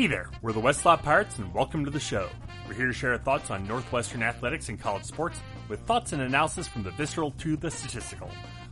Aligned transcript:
Hey 0.00 0.06
there, 0.06 0.30
we're 0.40 0.54
the 0.54 0.60
West 0.60 0.86
Lot 0.86 1.02
Pirates 1.02 1.36
and 1.36 1.52
welcome 1.52 1.84
to 1.84 1.90
the 1.90 2.00
show. 2.00 2.30
We're 2.66 2.72
here 2.72 2.86
to 2.86 2.92
share 2.94 3.12
our 3.12 3.18
thoughts 3.18 3.50
on 3.50 3.68
Northwestern 3.68 4.22
athletics 4.22 4.70
and 4.70 4.80
college 4.80 5.04
sports 5.04 5.38
with 5.68 5.78
thoughts 5.80 6.14
and 6.14 6.22
analysis 6.22 6.66
from 6.66 6.84
the 6.84 6.90
visceral 6.92 7.32
to 7.32 7.54
the 7.58 7.70
statistical. 7.70 8.30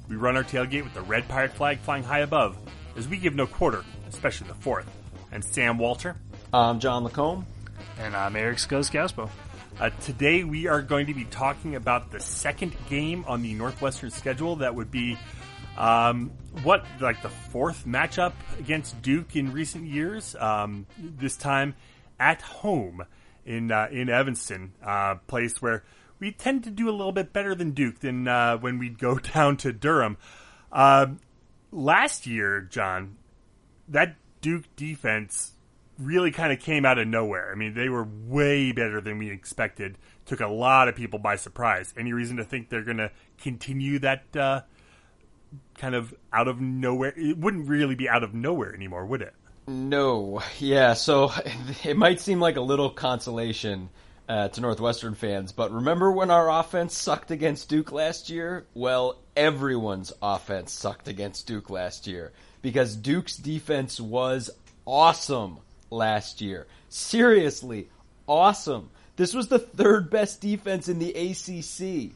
We 0.08 0.16
run 0.16 0.38
our 0.38 0.42
tailgate 0.42 0.84
with 0.84 0.94
the 0.94 1.02
red 1.02 1.28
pirate 1.28 1.52
flag 1.52 1.80
flying 1.80 2.02
high 2.02 2.20
above 2.20 2.56
as 2.96 3.08
we 3.08 3.18
give 3.18 3.34
no 3.34 3.46
quarter, 3.46 3.84
especially 4.08 4.48
the 4.48 4.54
fourth. 4.54 4.90
And 5.30 5.44
Sam 5.44 5.76
Walter. 5.76 6.16
I'm 6.50 6.80
John 6.80 7.04
Lacombe. 7.04 7.44
And 7.98 8.16
I'm 8.16 8.34
Eric 8.34 8.56
Skoskaspo. 8.56 9.28
Uh, 9.78 9.90
today 10.00 10.44
we 10.44 10.66
are 10.66 10.80
going 10.80 11.08
to 11.08 11.14
be 11.14 11.26
talking 11.26 11.76
about 11.76 12.10
the 12.10 12.20
second 12.20 12.74
game 12.88 13.26
on 13.28 13.42
the 13.42 13.52
Northwestern 13.52 14.10
schedule 14.10 14.56
that 14.56 14.74
would 14.74 14.90
be 14.90 15.18
um, 15.78 16.32
what 16.64 16.84
like 17.00 17.22
the 17.22 17.28
fourth 17.28 17.86
matchup 17.86 18.32
against 18.58 19.00
Duke 19.00 19.36
in 19.36 19.52
recent 19.52 19.86
years. 19.86 20.34
Um, 20.38 20.86
this 20.98 21.36
time 21.36 21.76
at 22.18 22.42
home 22.42 23.04
in 23.46 23.70
uh, 23.70 23.88
in 23.90 24.10
Evanston, 24.10 24.72
uh, 24.84 25.14
place 25.28 25.62
where 25.62 25.84
we 26.18 26.32
tend 26.32 26.64
to 26.64 26.70
do 26.70 26.90
a 26.90 26.90
little 26.90 27.12
bit 27.12 27.32
better 27.32 27.54
than 27.54 27.70
Duke 27.70 28.00
than 28.00 28.26
uh, 28.26 28.58
when 28.58 28.78
we 28.78 28.88
go 28.88 29.18
down 29.34 29.56
to 29.58 29.72
Durham. 29.72 30.18
Uh, 30.72 31.06
last 31.70 32.26
year, 32.26 32.60
John, 32.60 33.16
that 33.86 34.16
Duke 34.40 34.64
defense 34.74 35.52
really 35.96 36.32
kind 36.32 36.52
of 36.52 36.58
came 36.58 36.84
out 36.84 36.98
of 36.98 37.06
nowhere. 37.06 37.52
I 37.52 37.54
mean, 37.54 37.74
they 37.74 37.88
were 37.88 38.06
way 38.26 38.72
better 38.72 39.00
than 39.00 39.18
we 39.18 39.30
expected. 39.30 39.96
Took 40.26 40.40
a 40.40 40.48
lot 40.48 40.88
of 40.88 40.96
people 40.96 41.20
by 41.20 41.36
surprise. 41.36 41.94
Any 41.96 42.12
reason 42.12 42.36
to 42.36 42.44
think 42.44 42.68
they're 42.68 42.82
going 42.82 42.98
to 42.98 43.12
continue 43.38 44.00
that? 44.00 44.66
Kind 45.76 45.94
of 45.94 46.14
out 46.32 46.48
of 46.48 46.60
nowhere. 46.60 47.12
It 47.16 47.38
wouldn't 47.38 47.68
really 47.68 47.94
be 47.94 48.08
out 48.08 48.22
of 48.22 48.34
nowhere 48.34 48.74
anymore, 48.74 49.06
would 49.06 49.22
it? 49.22 49.34
No. 49.66 50.42
Yeah, 50.58 50.94
so 50.94 51.30
it 51.84 51.96
might 51.96 52.20
seem 52.20 52.40
like 52.40 52.56
a 52.56 52.60
little 52.60 52.90
consolation 52.90 53.90
uh, 54.28 54.48
to 54.48 54.60
Northwestern 54.60 55.14
fans, 55.14 55.52
but 55.52 55.72
remember 55.72 56.10
when 56.12 56.30
our 56.30 56.50
offense 56.50 56.96
sucked 56.96 57.30
against 57.30 57.68
Duke 57.68 57.92
last 57.92 58.28
year? 58.28 58.66
Well, 58.74 59.18
everyone's 59.36 60.12
offense 60.20 60.72
sucked 60.72 61.08
against 61.08 61.46
Duke 61.46 61.70
last 61.70 62.06
year 62.06 62.32
because 62.60 62.94
Duke's 62.96 63.36
defense 63.36 64.00
was 64.00 64.50
awesome 64.84 65.58
last 65.90 66.40
year. 66.40 66.66
Seriously, 66.88 67.88
awesome. 68.26 68.90
This 69.16 69.34
was 69.34 69.48
the 69.48 69.58
third 69.58 70.10
best 70.10 70.40
defense 70.40 70.88
in 70.88 70.98
the 70.98 71.12
ACC. 71.12 72.14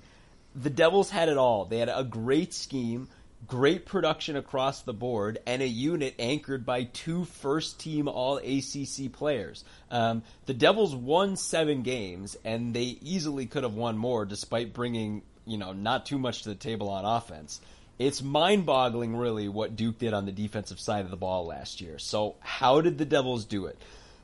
The 0.54 0.70
Devils 0.70 1.10
had 1.10 1.28
it 1.28 1.38
all. 1.38 1.64
They 1.64 1.78
had 1.78 1.88
a 1.88 2.04
great 2.04 2.52
scheme 2.52 3.08
great 3.46 3.86
production 3.86 4.36
across 4.36 4.82
the 4.82 4.92
board, 4.92 5.38
and 5.46 5.62
a 5.62 5.66
unit 5.66 6.14
anchored 6.18 6.64
by 6.64 6.84
two 6.84 7.24
first 7.24 7.80
team 7.80 8.08
All 8.08 8.38
ACC 8.38 9.12
players. 9.12 9.64
Um, 9.90 10.22
the 10.46 10.54
Devils 10.54 10.94
won 10.94 11.36
seven 11.36 11.82
games, 11.82 12.36
and 12.44 12.74
they 12.74 12.98
easily 13.02 13.46
could 13.46 13.62
have 13.62 13.74
won 13.74 13.98
more 13.98 14.24
despite 14.24 14.72
bringing, 14.72 15.22
you 15.46 15.58
know, 15.58 15.72
not 15.72 16.06
too 16.06 16.18
much 16.18 16.42
to 16.42 16.50
the 16.50 16.54
table 16.54 16.88
on 16.88 17.04
offense. 17.04 17.60
It's 17.98 18.22
mind 18.22 18.66
boggling, 18.66 19.16
really, 19.16 19.48
what 19.48 19.76
Duke 19.76 19.98
did 19.98 20.14
on 20.14 20.26
the 20.26 20.32
defensive 20.32 20.80
side 20.80 21.04
of 21.04 21.10
the 21.10 21.16
ball 21.16 21.46
last 21.46 21.80
year. 21.80 21.98
So, 21.98 22.36
how 22.40 22.80
did 22.80 22.98
the 22.98 23.04
Devils 23.04 23.44
do 23.44 23.66
it? 23.66 23.78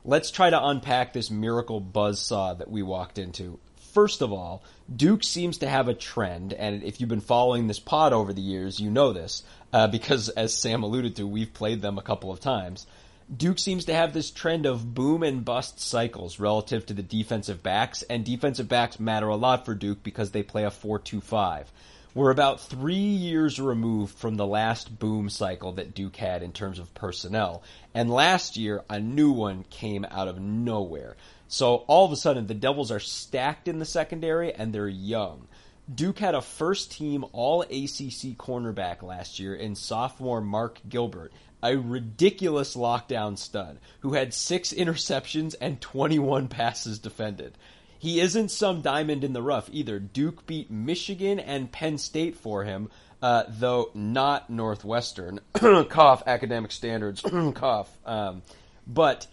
Let's 0.05 0.31
try 0.31 0.49
to 0.49 0.67
unpack 0.67 1.13
this 1.13 1.31
miracle 1.31 1.81
buzzsaw 1.81 2.59
that 2.59 2.71
we 2.71 2.83
walked 2.83 3.19
into. 3.19 3.59
First 3.93 4.23
of 4.23 4.33
all, 4.33 4.63
Duke 4.95 5.25
seems 5.25 5.59
to 5.59 5.69
have 5.69 5.89
a 5.89 5.95
trend, 5.95 6.53
and 6.53 6.83
if 6.83 7.01
you've 7.01 7.09
been 7.09 7.21
following 7.21 7.67
this 7.67 7.79
pod 7.79 8.13
over 8.13 8.33
the 8.33 8.43
years, 8.43 8.81
you 8.81 8.91
know 8.91 9.13
this, 9.13 9.43
uh, 9.73 9.87
because 9.87 10.29
as 10.31 10.55
Sam 10.55 10.83
alluded 10.83 11.17
to, 11.17 11.27
we've 11.27 11.53
played 11.53 11.83
them 11.83 11.99
a 11.99 12.03
couple 12.03 12.31
of 12.31 12.41
times. 12.41 12.87
Duke 13.35 13.59
seems 13.59 13.85
to 13.87 13.95
have 13.95 14.15
this 14.15 14.31
trend 14.31 14.65
of 14.65 14.95
boom 14.95 15.23
and 15.23 15.45
bust 15.45 15.81
cycles 15.81 16.41
relative 16.41 16.87
to 16.87 16.95
the 16.95 17.03
defensive 17.03 17.63
backs, 17.63 18.03
and 18.03 18.25
defensive 18.25 18.69
backs 18.69 18.99
matter 18.99 19.29
a 19.29 19.37
lot 19.37 19.65
for 19.67 19.75
Duke 19.75 20.03
because 20.03 20.31
they 20.31 20.43
play 20.43 20.65
a 20.65 20.71
4 20.71 20.99
2 20.99 21.21
5. 21.21 21.71
We're 22.15 22.31
about 22.31 22.61
three 22.61 22.95
years 22.95 23.61
removed 23.61 24.17
from 24.19 24.37
the 24.37 24.47
last 24.47 24.99
boom 24.99 25.29
cycle 25.29 25.73
that 25.73 25.95
Duke 25.95 26.17
had 26.17 26.43
in 26.43 26.53
terms 26.53 26.79
of 26.79 26.95
personnel, 26.95 27.63
and 27.95 28.11
last 28.11 28.57
year 28.57 28.83
a 28.89 28.99
new 28.99 29.31
one 29.31 29.65
came 29.65 30.07
out 30.11 30.27
of 30.27 30.41
nowhere. 30.41 31.17
So 31.49 31.77
all 31.87 32.05
of 32.05 32.13
a 32.13 32.17
sudden, 32.17 32.47
the 32.47 32.55
Devils 32.55 32.91
are 32.91 33.01
stacked 33.01 33.69
in 33.69 33.79
the 33.79 33.85
secondary 33.85 34.55
and 34.55 34.73
they're 34.73 34.87
young. 34.87 35.49
Duke 35.93 36.19
had 36.19 36.35
a 36.35 36.43
first 36.43 36.93
team 36.93 37.25
all 37.33 37.63
ACC 37.63 38.37
cornerback 38.37 39.03
last 39.03 39.39
year 39.39 39.55
in 39.55 39.75
sophomore 39.75 40.43
Mark 40.43 40.81
Gilbert, 40.87 41.33
a 41.63 41.77
ridiculous 41.77 42.77
lockdown 42.77 43.39
stud 43.39 43.79
who 44.01 44.13
had 44.13 44.35
six 44.35 44.73
interceptions 44.77 45.55
and 45.61 45.81
21 45.81 46.49
passes 46.49 46.99
defended. 46.99 47.57
He 47.99 48.21
isn't 48.21 48.51
some 48.51 48.83
diamond 48.83 49.25
in 49.25 49.33
the 49.33 49.43
rough 49.43 49.69
either. 49.73 49.99
Duke 49.99 50.47
beat 50.47 50.71
Michigan 50.71 51.41
and 51.41 51.73
Penn 51.73 51.99
State 51.99 52.37
for 52.37 52.63
him, 52.63 52.91
uh, 53.23 53.45
though 53.49 53.91
not 53.95 54.51
Northwestern. 54.51 55.41
cough, 55.89 56.23
academic 56.27 56.71
standards, 56.71 57.23
cough. 57.55 57.91
Um, 58.07 58.43
but 58.87 59.27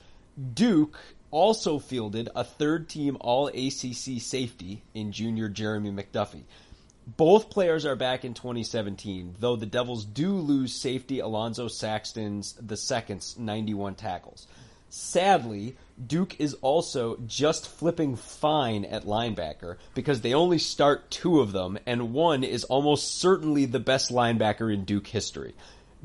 Duke 0.54 0.98
also 1.32 1.80
fielded 1.80 2.30
a 2.36 2.44
third 2.44 2.90
team 2.90 3.18
All 3.20 3.48
ACC 3.48 4.20
safety 4.20 4.84
in 4.94 5.12
junior 5.12 5.50
Jeremy 5.50 5.92
McDuffie. 5.92 6.44
Both 7.08 7.52
players 7.52 7.86
are 7.86 7.96
back 7.96 8.26
in 8.26 8.34
2017, 8.34 9.36
though 9.40 9.56
the 9.56 9.68
Devils 9.68 10.06
do 10.06 10.34
lose 10.34 10.74
safety 10.74 11.20
Alonzo 11.20 11.68
Saxton's 11.68 12.54
the 12.54 12.78
second's 12.78 13.38
91 13.38 13.96
tackles. 13.96 14.48
Sadly, 14.90 15.76
Duke 16.08 16.40
is 16.40 16.56
also 16.62 17.18
just 17.28 17.68
flipping 17.68 18.16
fine 18.16 18.86
at 18.86 19.06
linebacker 19.06 19.78
because 19.94 20.22
they 20.22 20.34
only 20.34 20.58
start 20.58 21.12
two 21.12 21.42
of 21.42 21.52
them, 21.52 21.78
and 21.86 22.14
one 22.14 22.44
is 22.44 22.64
almost 22.64 23.20
certainly 23.20 23.66
the 23.66 23.80
best 23.80 24.12
linebacker 24.12 24.74
in 24.74 24.86
Duke 24.86 25.08
history. 25.08 25.54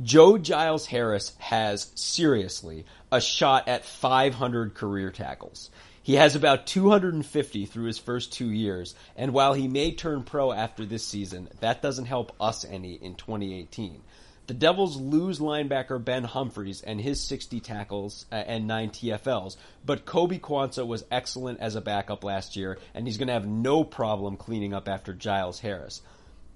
Joe 0.02 0.38
Giles 0.38 0.86
Harris 0.86 1.34
has 1.40 1.90
seriously 1.94 2.86
a 3.12 3.20
shot 3.20 3.68
at 3.68 3.84
500 3.84 4.72
career 4.72 5.10
tackles. 5.10 5.68
He 6.02 6.14
has 6.14 6.34
about 6.34 6.66
250 6.66 7.66
through 7.66 7.84
his 7.84 7.98
first 7.98 8.32
two 8.32 8.50
years, 8.50 8.94
and 9.14 9.34
while 9.34 9.52
he 9.52 9.68
may 9.68 9.92
turn 9.92 10.22
pro 10.22 10.52
after 10.52 10.86
this 10.86 11.04
season, 11.04 11.48
that 11.60 11.82
doesn't 11.82 12.06
help 12.06 12.34
us 12.40 12.64
any 12.64 12.94
in 12.94 13.14
2018. 13.14 14.00
The 14.46 14.54
Devils 14.54 14.96
lose 14.96 15.38
linebacker 15.38 16.02
Ben 16.02 16.24
Humphreys 16.24 16.80
and 16.80 16.98
his 16.98 17.20
60 17.20 17.60
tackles 17.60 18.24
uh, 18.32 18.36
and 18.36 18.66
9 18.66 18.90
TFLs, 18.90 19.56
but 19.84 20.06
Koby 20.06 20.40
Quansah 20.40 20.86
was 20.86 21.04
excellent 21.10 21.60
as 21.60 21.76
a 21.76 21.80
backup 21.82 22.24
last 22.24 22.56
year, 22.56 22.78
and 22.94 23.06
he's 23.06 23.18
going 23.18 23.28
to 23.28 23.34
have 23.34 23.46
no 23.46 23.84
problem 23.84 24.38
cleaning 24.38 24.72
up 24.72 24.88
after 24.88 25.12
Giles 25.12 25.60
Harris. 25.60 26.00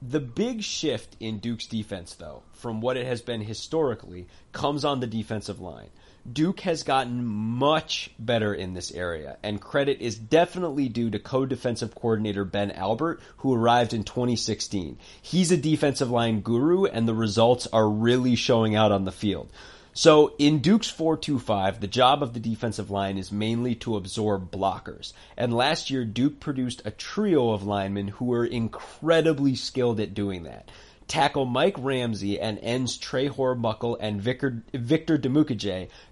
The 0.03 0.21
big 0.21 0.63
shift 0.63 1.17
in 1.19 1.39
Duke's 1.39 1.67
defense, 1.67 2.15
though, 2.15 2.43
from 2.53 2.81
what 2.81 2.97
it 2.97 3.07
has 3.07 3.23
been 3.23 3.41
historically, 3.41 4.27
comes 4.53 4.85
on 4.85 5.01
the 5.01 5.07
defensive 5.07 5.61
line. 5.61 5.89
Duke 6.31 6.61
has 6.61 6.83
gotten 6.83 7.25
much 7.25 8.11
better 8.19 8.55
in 8.55 8.73
this 8.73 8.91
area, 8.91 9.37
and 9.43 9.61
credit 9.61 10.01
is 10.01 10.17
definitely 10.17 10.89
due 10.89 11.11
to 11.11 11.19
co-defensive 11.19 11.95
coordinator 11.95 12.47
Ben 12.47 12.71
Albert, 12.71 13.21
who 13.39 13.53
arrived 13.53 13.93
in 13.93 14.05
2016. 14.05 14.99
He's 15.21 15.53
a 15.53 15.57
defensive 15.57 16.11
line 16.11 16.41
guru, 16.41 16.87
and 16.87 17.07
the 17.07 17.15
results 17.15 17.67
are 17.73 17.89
really 17.89 18.37
showing 18.37 18.75
out 18.75 18.91
on 18.91 19.05
the 19.05 19.13
field. 19.13 19.51
So 19.97 20.35
in 20.39 20.59
Duke's 20.59 20.91
4-2-5, 20.91 21.79
the 21.79 21.87
job 21.87 22.25
of 22.25 22.35
the 22.35 22.41
defensive 22.41 22.91
line 22.91 23.17
is 23.17 23.31
mainly 23.31 23.77
to 23.77 23.95
absorb 23.95 24.51
blockers. 24.51 25.13
And 25.37 25.55
last 25.55 25.89
year, 25.89 26.05
Duke 26.05 26.41
produced 26.41 26.83
a 26.85 26.91
trio 26.91 27.51
of 27.51 27.63
linemen 27.63 28.09
who 28.09 28.25
were 28.25 28.45
incredibly 28.45 29.55
skilled 29.55 30.01
at 30.01 30.13
doing 30.13 30.43
that. 30.43 30.69
Tackle 31.07 31.45
Mike 31.45 31.77
Ramsey 31.79 32.41
and 32.41 32.59
ends 32.59 32.99
Trey 32.99 33.29
Hornbuckle 33.29 33.99
and 34.01 34.21
Victor, 34.21 34.65
Victor 34.73 35.17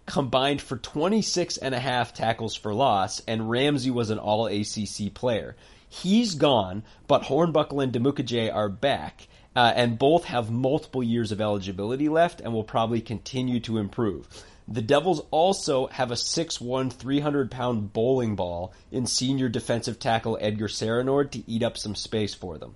combined 0.06 0.62
for 0.62 0.76
26 0.76 1.56
and 1.56 1.74
a 1.74 1.80
half 1.80 2.14
tackles 2.14 2.54
for 2.54 2.72
loss, 2.72 3.20
and 3.26 3.50
Ramsey 3.50 3.90
was 3.90 4.10
an 4.10 4.18
all 4.20 4.46
ACC 4.46 5.12
player. 5.12 5.56
He's 5.88 6.36
gone, 6.36 6.84
but 7.08 7.22
Hornbuckle 7.22 7.82
and 7.82 7.92
Dimukeje 7.92 8.54
are 8.54 8.68
back 8.68 9.26
uh, 9.54 9.72
and 9.74 9.98
both 9.98 10.24
have 10.24 10.50
multiple 10.50 11.02
years 11.02 11.32
of 11.32 11.40
eligibility 11.40 12.08
left 12.08 12.40
and 12.40 12.52
will 12.52 12.64
probably 12.64 13.00
continue 13.00 13.60
to 13.60 13.78
improve. 13.78 14.26
The 14.68 14.82
Devils 14.82 15.22
also 15.30 15.88
have 15.88 16.10
a 16.10 16.14
6'1", 16.14 16.92
300 16.92 17.50
pound 17.50 17.92
bowling 17.92 18.36
ball 18.36 18.72
in 18.90 19.06
senior 19.06 19.48
defensive 19.48 19.98
tackle 19.98 20.38
Edgar 20.40 20.68
Cerenord 20.68 21.32
to 21.32 21.50
eat 21.50 21.62
up 21.62 21.76
some 21.76 21.94
space 21.94 22.34
for 22.34 22.58
them. 22.58 22.74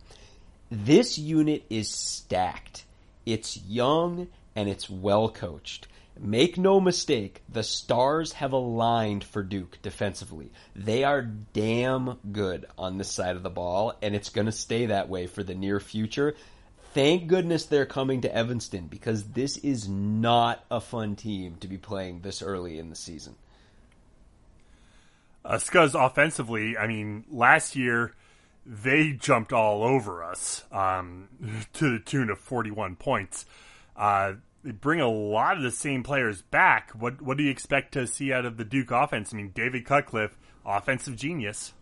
This 0.71 1.17
unit 1.17 1.65
is 1.71 1.89
stacked. 1.89 2.85
It's 3.25 3.57
young 3.57 4.29
and 4.55 4.69
it's 4.69 4.91
well 4.91 5.29
coached. 5.29 5.87
Make 6.19 6.57
no 6.57 6.81
mistake, 6.81 7.43
the 7.49 7.63
stars 7.63 8.33
have 8.33 8.53
aligned 8.53 9.23
for 9.23 9.43
Duke 9.43 9.79
defensively. 9.83 10.51
They 10.75 11.05
are 11.05 11.21
damn 11.21 12.19
good 12.33 12.65
on 12.79 12.97
this 12.97 13.11
side 13.11 13.37
of 13.37 13.43
the 13.43 13.51
ball, 13.51 13.93
and 14.01 14.15
it's 14.15 14.31
going 14.31 14.47
to 14.47 14.53
stay 14.53 14.87
that 14.87 15.11
way 15.11 15.27
for 15.27 15.43
the 15.43 15.55
near 15.55 15.79
future 15.79 16.35
thank 16.97 17.27
goodness 17.27 17.67
they're 17.67 17.85
coming 17.85 18.23
to 18.23 18.35
Evanston 18.35 18.87
because 18.87 19.23
this 19.25 19.59
is 19.59 19.87
not 19.87 20.65
a 20.71 20.81
fun 20.81 21.15
team 21.15 21.57
to 21.61 21.69
be 21.69 21.77
playing 21.77 22.23
this 22.23 22.41
early 22.41 22.79
in 22.79 22.89
the 22.89 22.97
season. 22.97 23.35
Uh, 25.45 25.57
Scuzz 25.57 25.95
offensively, 25.95 26.75
I 26.75 26.87
mean, 26.87 27.27
last 27.31 27.77
year 27.77 28.15
they 28.65 29.13
jumped 29.13 29.53
all 29.53 29.83
over 29.83 30.25
us 30.25 30.65
um, 30.73 31.29
to 31.75 31.99
the 31.99 31.99
tune 31.99 32.31
of 32.31 32.39
41 32.39 32.97
points. 32.97 33.45
Uh, 33.95 34.33
they 34.65 34.71
bring 34.71 35.03
a 35.03 35.11
lot 35.11 35.59
of 35.59 35.63
the 35.63 35.71
same 35.71 36.03
players 36.03 36.41
back. 36.41 36.93
What 36.93 37.21
what 37.21 37.37
do 37.37 37.43
you 37.43 37.51
expect 37.51 37.93
to 37.93 38.07
see 38.07 38.33
out 38.33 38.47
of 38.47 38.57
the 38.57 38.65
Duke 38.65 38.91
offense? 38.91 39.35
I 39.35 39.37
mean, 39.37 39.53
David 39.55 39.85
Cutcliffe, 39.85 40.39
offensive 40.65 41.17
genius. 41.17 41.75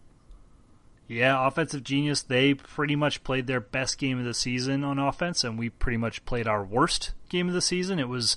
Yeah, 1.06 1.46
offensive 1.46 1.84
genius. 1.84 2.22
They 2.22 2.54
pretty 2.54 2.96
much 2.96 3.22
played 3.24 3.46
their 3.46 3.60
best 3.60 3.98
game 3.98 4.18
of 4.18 4.24
the 4.24 4.34
season 4.34 4.84
on 4.84 4.98
offense, 4.98 5.44
and 5.44 5.58
we 5.58 5.68
pretty 5.68 5.98
much 5.98 6.24
played 6.24 6.46
our 6.46 6.64
worst 6.64 7.12
game 7.28 7.48
of 7.48 7.54
the 7.54 7.60
season. 7.60 7.98
It 7.98 8.08
was, 8.08 8.36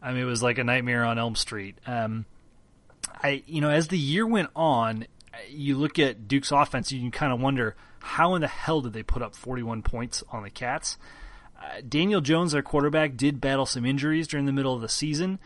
I 0.00 0.12
mean, 0.12 0.22
it 0.22 0.26
was 0.26 0.42
like 0.42 0.58
a 0.58 0.64
nightmare 0.64 1.04
on 1.04 1.18
Elm 1.18 1.34
Street. 1.34 1.76
Um, 1.86 2.26
I, 3.22 3.42
you 3.46 3.60
know, 3.60 3.70
as 3.70 3.88
the 3.88 3.98
year 3.98 4.26
went 4.26 4.50
on, 4.54 5.06
you 5.48 5.76
look 5.76 5.98
at 5.98 6.28
Duke's 6.28 6.52
offense, 6.52 6.92
you 6.92 7.00
can 7.00 7.10
kind 7.10 7.32
of 7.32 7.40
wonder 7.40 7.74
how 8.00 8.34
in 8.34 8.42
the 8.42 8.48
hell 8.48 8.80
did 8.80 8.92
they 8.92 9.02
put 9.02 9.22
up 9.22 9.34
41 9.34 9.82
points 9.82 10.22
on 10.30 10.42
the 10.42 10.50
Cats? 10.50 10.98
Uh, 11.58 11.80
Daniel 11.88 12.20
Jones, 12.20 12.52
their 12.52 12.62
quarterback, 12.62 13.16
did 13.16 13.40
battle 13.40 13.66
some 13.66 13.86
injuries 13.86 14.28
during 14.28 14.46
the 14.46 14.52
middle 14.52 14.74
of 14.74 14.82
the 14.82 14.88
season, 14.88 15.38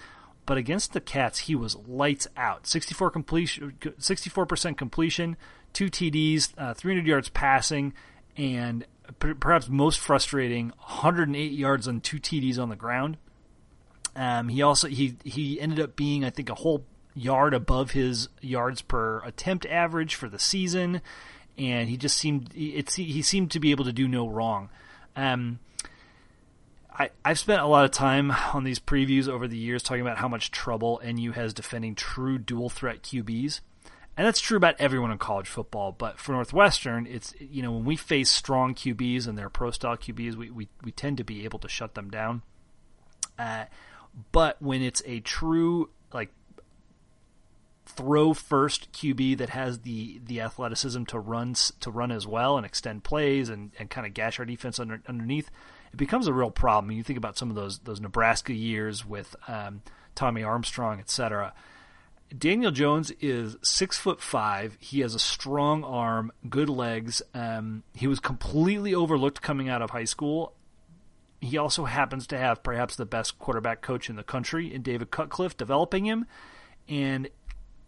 but 0.48 0.56
against 0.56 0.94
the 0.94 1.00
Cats, 1.02 1.40
he 1.40 1.54
was 1.54 1.76
lights 1.76 2.26
out. 2.34 2.66
64 2.66 3.10
completion, 3.10 3.74
64% 3.82 4.78
completion, 4.78 5.36
two 5.74 5.90
TDs, 5.90 6.54
uh, 6.56 6.72
300 6.72 7.06
yards 7.06 7.28
passing, 7.28 7.92
and 8.34 8.86
perhaps 9.18 9.68
most 9.68 10.00
frustrating, 10.00 10.72
108 10.78 11.52
yards 11.52 11.86
on 11.86 12.00
two 12.00 12.18
TDs 12.18 12.58
on 12.58 12.70
the 12.70 12.76
ground. 12.76 13.18
Um, 14.16 14.48
he 14.48 14.62
also 14.62 14.88
he 14.88 15.16
he 15.22 15.60
ended 15.60 15.80
up 15.80 15.96
being 15.96 16.24
I 16.24 16.30
think 16.30 16.48
a 16.48 16.54
whole 16.54 16.86
yard 17.14 17.52
above 17.52 17.90
his 17.90 18.30
yards 18.40 18.80
per 18.80 19.22
attempt 19.24 19.66
average 19.66 20.14
for 20.14 20.30
the 20.30 20.38
season, 20.38 21.02
and 21.58 21.90
he 21.90 21.98
just 21.98 22.16
seemed 22.16 22.52
it 22.56 22.90
he 22.94 23.20
seemed 23.20 23.50
to 23.50 23.60
be 23.60 23.70
able 23.70 23.84
to 23.84 23.92
do 23.92 24.08
no 24.08 24.26
wrong. 24.26 24.70
Um, 25.14 25.58
I, 26.98 27.10
I've 27.24 27.38
spent 27.38 27.62
a 27.62 27.66
lot 27.66 27.84
of 27.84 27.92
time 27.92 28.32
on 28.52 28.64
these 28.64 28.80
previews 28.80 29.28
over 29.28 29.46
the 29.46 29.56
years 29.56 29.82
talking 29.82 30.00
about 30.00 30.18
how 30.18 30.28
much 30.28 30.50
trouble 30.50 31.00
NU 31.04 31.30
has 31.32 31.54
defending 31.54 31.94
true 31.94 32.38
dual 32.38 32.68
threat 32.68 33.02
QBs. 33.02 33.60
And 34.16 34.26
that's 34.26 34.40
true 34.40 34.56
about 34.56 34.74
everyone 34.80 35.12
in 35.12 35.18
college 35.18 35.48
football, 35.48 35.92
but 35.92 36.18
for 36.18 36.32
Northwestern, 36.32 37.06
it's 37.06 37.34
you 37.38 37.62
know 37.62 37.70
when 37.70 37.84
we 37.84 37.94
face 37.94 38.30
strong 38.30 38.74
QBs 38.74 39.28
and 39.28 39.38
their 39.38 39.48
pro 39.48 39.70
style 39.70 39.96
QBs, 39.96 40.34
we, 40.34 40.50
we, 40.50 40.68
we 40.82 40.90
tend 40.90 41.18
to 41.18 41.24
be 41.24 41.44
able 41.44 41.60
to 41.60 41.68
shut 41.68 41.94
them 41.94 42.10
down. 42.10 42.42
Uh, 43.38 43.66
but 44.32 44.60
when 44.60 44.82
it's 44.82 45.02
a 45.06 45.20
true 45.20 45.90
like 46.12 46.32
throw 47.86 48.34
first 48.34 48.90
QB 48.92 49.38
that 49.38 49.50
has 49.50 49.80
the 49.80 50.20
the 50.24 50.40
athleticism 50.40 51.04
to 51.04 51.20
run 51.20 51.54
to 51.78 51.88
run 51.88 52.10
as 52.10 52.26
well 52.26 52.56
and 52.56 52.66
extend 52.66 53.04
plays 53.04 53.48
and, 53.48 53.70
and 53.78 53.88
kind 53.88 54.04
of 54.04 54.14
gash 54.14 54.40
our 54.40 54.44
defense 54.44 54.80
under, 54.80 55.00
underneath, 55.06 55.48
it 55.92 55.96
becomes 55.96 56.26
a 56.26 56.32
real 56.32 56.50
problem. 56.50 56.92
You 56.92 57.02
think 57.02 57.16
about 57.16 57.38
some 57.38 57.50
of 57.50 57.56
those 57.56 57.78
those 57.80 58.00
Nebraska 58.00 58.52
years 58.52 59.04
with 59.04 59.34
um, 59.46 59.82
Tommy 60.14 60.42
Armstrong, 60.42 61.00
etc. 61.00 61.52
Daniel 62.36 62.70
Jones 62.70 63.10
is 63.20 63.56
six 63.62 63.96
foot 63.96 64.20
five. 64.20 64.76
He 64.80 65.00
has 65.00 65.14
a 65.14 65.18
strong 65.18 65.82
arm, 65.84 66.30
good 66.48 66.68
legs. 66.68 67.22
Um, 67.32 67.84
he 67.94 68.06
was 68.06 68.20
completely 68.20 68.94
overlooked 68.94 69.40
coming 69.40 69.68
out 69.68 69.80
of 69.80 69.90
high 69.90 70.04
school. 70.04 70.52
He 71.40 71.56
also 71.56 71.84
happens 71.84 72.26
to 72.28 72.38
have 72.38 72.62
perhaps 72.62 72.96
the 72.96 73.06
best 73.06 73.38
quarterback 73.38 73.80
coach 73.80 74.10
in 74.10 74.16
the 74.16 74.24
country 74.24 74.72
in 74.72 74.82
David 74.82 75.10
Cutcliffe 75.10 75.56
developing 75.56 76.04
him, 76.04 76.26
and 76.88 77.28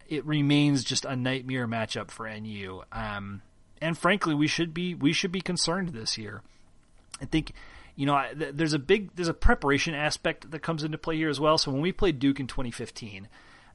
it 0.07 0.25
remains 0.25 0.83
just 0.83 1.05
a 1.05 1.15
nightmare 1.15 1.67
matchup 1.67 2.09
for 2.09 2.29
NU. 2.29 2.81
Um, 2.91 3.41
and 3.81 3.97
frankly, 3.97 4.33
we 4.33 4.47
should 4.47 4.73
be 4.73 4.95
we 4.95 5.13
should 5.13 5.31
be 5.31 5.41
concerned 5.41 5.89
this 5.89 6.17
year. 6.17 6.41
I 7.21 7.25
think 7.25 7.53
you 8.01 8.07
know 8.07 8.21
there's 8.33 8.73
a 8.73 8.79
big 8.79 9.15
there's 9.15 9.27
a 9.27 9.33
preparation 9.33 9.93
aspect 9.93 10.51
that 10.51 10.59
comes 10.59 10.83
into 10.83 10.97
play 10.97 11.15
here 11.17 11.29
as 11.29 11.39
well. 11.39 11.57
So 11.57 11.71
when 11.71 11.81
we 11.81 11.91
played 11.91 12.19
Duke 12.19 12.39
in 12.39 12.47
2015 12.47 13.27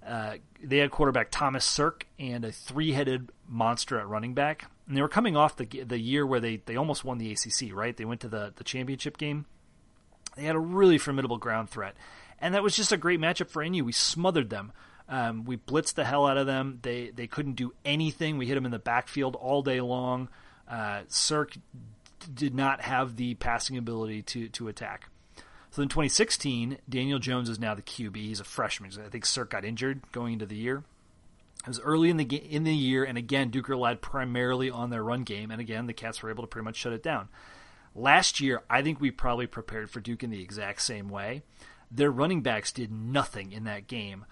uh, 0.07 0.37
they 0.63 0.79
had 0.79 0.91
quarterback 0.91 1.31
Thomas 1.31 1.65
Sirk 1.65 2.07
and 2.19 2.45
a 2.45 2.53
three-headed 2.53 3.31
monster 3.49 3.99
at 3.99 4.07
running 4.07 4.35
back, 4.35 4.71
and 4.87 4.97
they 4.97 5.03
were 5.03 5.09
coming 5.09 5.37
off 5.37 5.57
the 5.57 5.67
the 5.67 5.99
year 5.99 6.25
where 6.25 6.39
they, 6.39 6.59
they 6.65 6.77
almost 6.77 7.05
won 7.05 7.19
the 7.19 7.33
ACC. 7.33 7.75
Right, 7.75 7.97
they 7.97 8.05
went 8.05 8.21
to 8.21 8.29
the 8.29 8.53
the 8.55 8.65
championship 8.65 9.19
game. 9.19 9.47
They 10.37 10.45
had 10.45 10.55
a 10.55 10.61
really 10.61 10.99
formidable 10.99 11.39
ground 11.39 11.71
threat, 11.71 11.97
and 12.41 12.55
that 12.55 12.63
was 12.63 12.77
just 12.77 12.93
a 12.93 12.97
great 12.97 13.21
matchup 13.21 13.49
for 13.49 13.69
NU. 13.69 13.85
We 13.85 13.93
smothered 13.93 14.49
them. 14.49 14.73
Um, 15.09 15.45
we 15.45 15.57
blitzed 15.57 15.95
the 15.95 16.05
hell 16.05 16.27
out 16.27 16.37
of 16.37 16.47
them. 16.47 16.79
They 16.83 17.11
they 17.11 17.27
couldn't 17.27 17.55
do 17.55 17.73
anything. 17.85 18.39
We 18.39 18.47
hit 18.47 18.55
them 18.55 18.67
in 18.67 18.73
the 18.73 18.79
backfield 18.79 19.35
all 19.35 19.63
day 19.63 19.81
long. 19.81 20.29
Uh, 20.69 21.03
Sirk 21.09 21.57
did 22.33 22.55
not 22.55 22.83
have 22.83 23.17
the 23.17 23.35
passing 23.35 23.77
ability 23.77 24.23
to 24.23 24.49
to 24.49 24.69
attack. 24.69 25.09
So 25.71 25.83
in 25.83 25.89
2016, 25.89 26.79
Daniel 26.89 27.19
Jones 27.19 27.49
is 27.49 27.59
now 27.59 27.75
the 27.75 27.83
QB. 27.83 28.17
He's 28.17 28.41
a 28.41 28.45
freshman. 28.45 28.91
I 29.05 29.09
think 29.09 29.27
Sirk 29.27 29.51
got 29.51 29.65
injured 29.65 30.01
going 30.13 30.35
into 30.35 30.47
the 30.47 30.57
year. 30.57 30.85
It 31.65 31.69
was 31.69 31.81
early 31.81 32.11
in 32.11 32.17
the 32.17 32.25
in 32.25 32.65
the 32.65 32.75
year, 32.75 33.05
and 33.05 33.19
again, 33.19 33.51
Duke 33.51 33.69
relied 33.69 34.01
primarily 34.01 34.71
on 34.71 34.91
their 34.91 35.03
run 35.03 35.25
game, 35.25 35.51
and 35.51 35.61
again, 35.61 35.87
the 35.87 35.93
Cats 35.93 36.23
were 36.23 36.31
able 36.31 36.45
to 36.45 36.49
pretty 36.49 36.65
much 36.65 36.77
shut 36.77 36.93
it 36.93 37.03
down. 37.03 37.29
Last 37.95 38.41
year, 38.41 38.63
I 38.71 38.83
think 38.83 39.01
we 39.01 39.11
probably 39.11 39.47
prepared 39.47 39.91
for 39.91 40.01
Duke 40.01 40.23
in 40.23 40.31
the 40.31 40.43
exact 40.43 40.83
same 40.83 41.09
way. 41.09 41.43
Their 41.91 42.11
running 42.11 42.43
backs 42.43 42.73
did 42.73 42.93
nothing 42.93 43.53
in 43.53 43.65
that 43.65 43.87
game, 43.87 44.27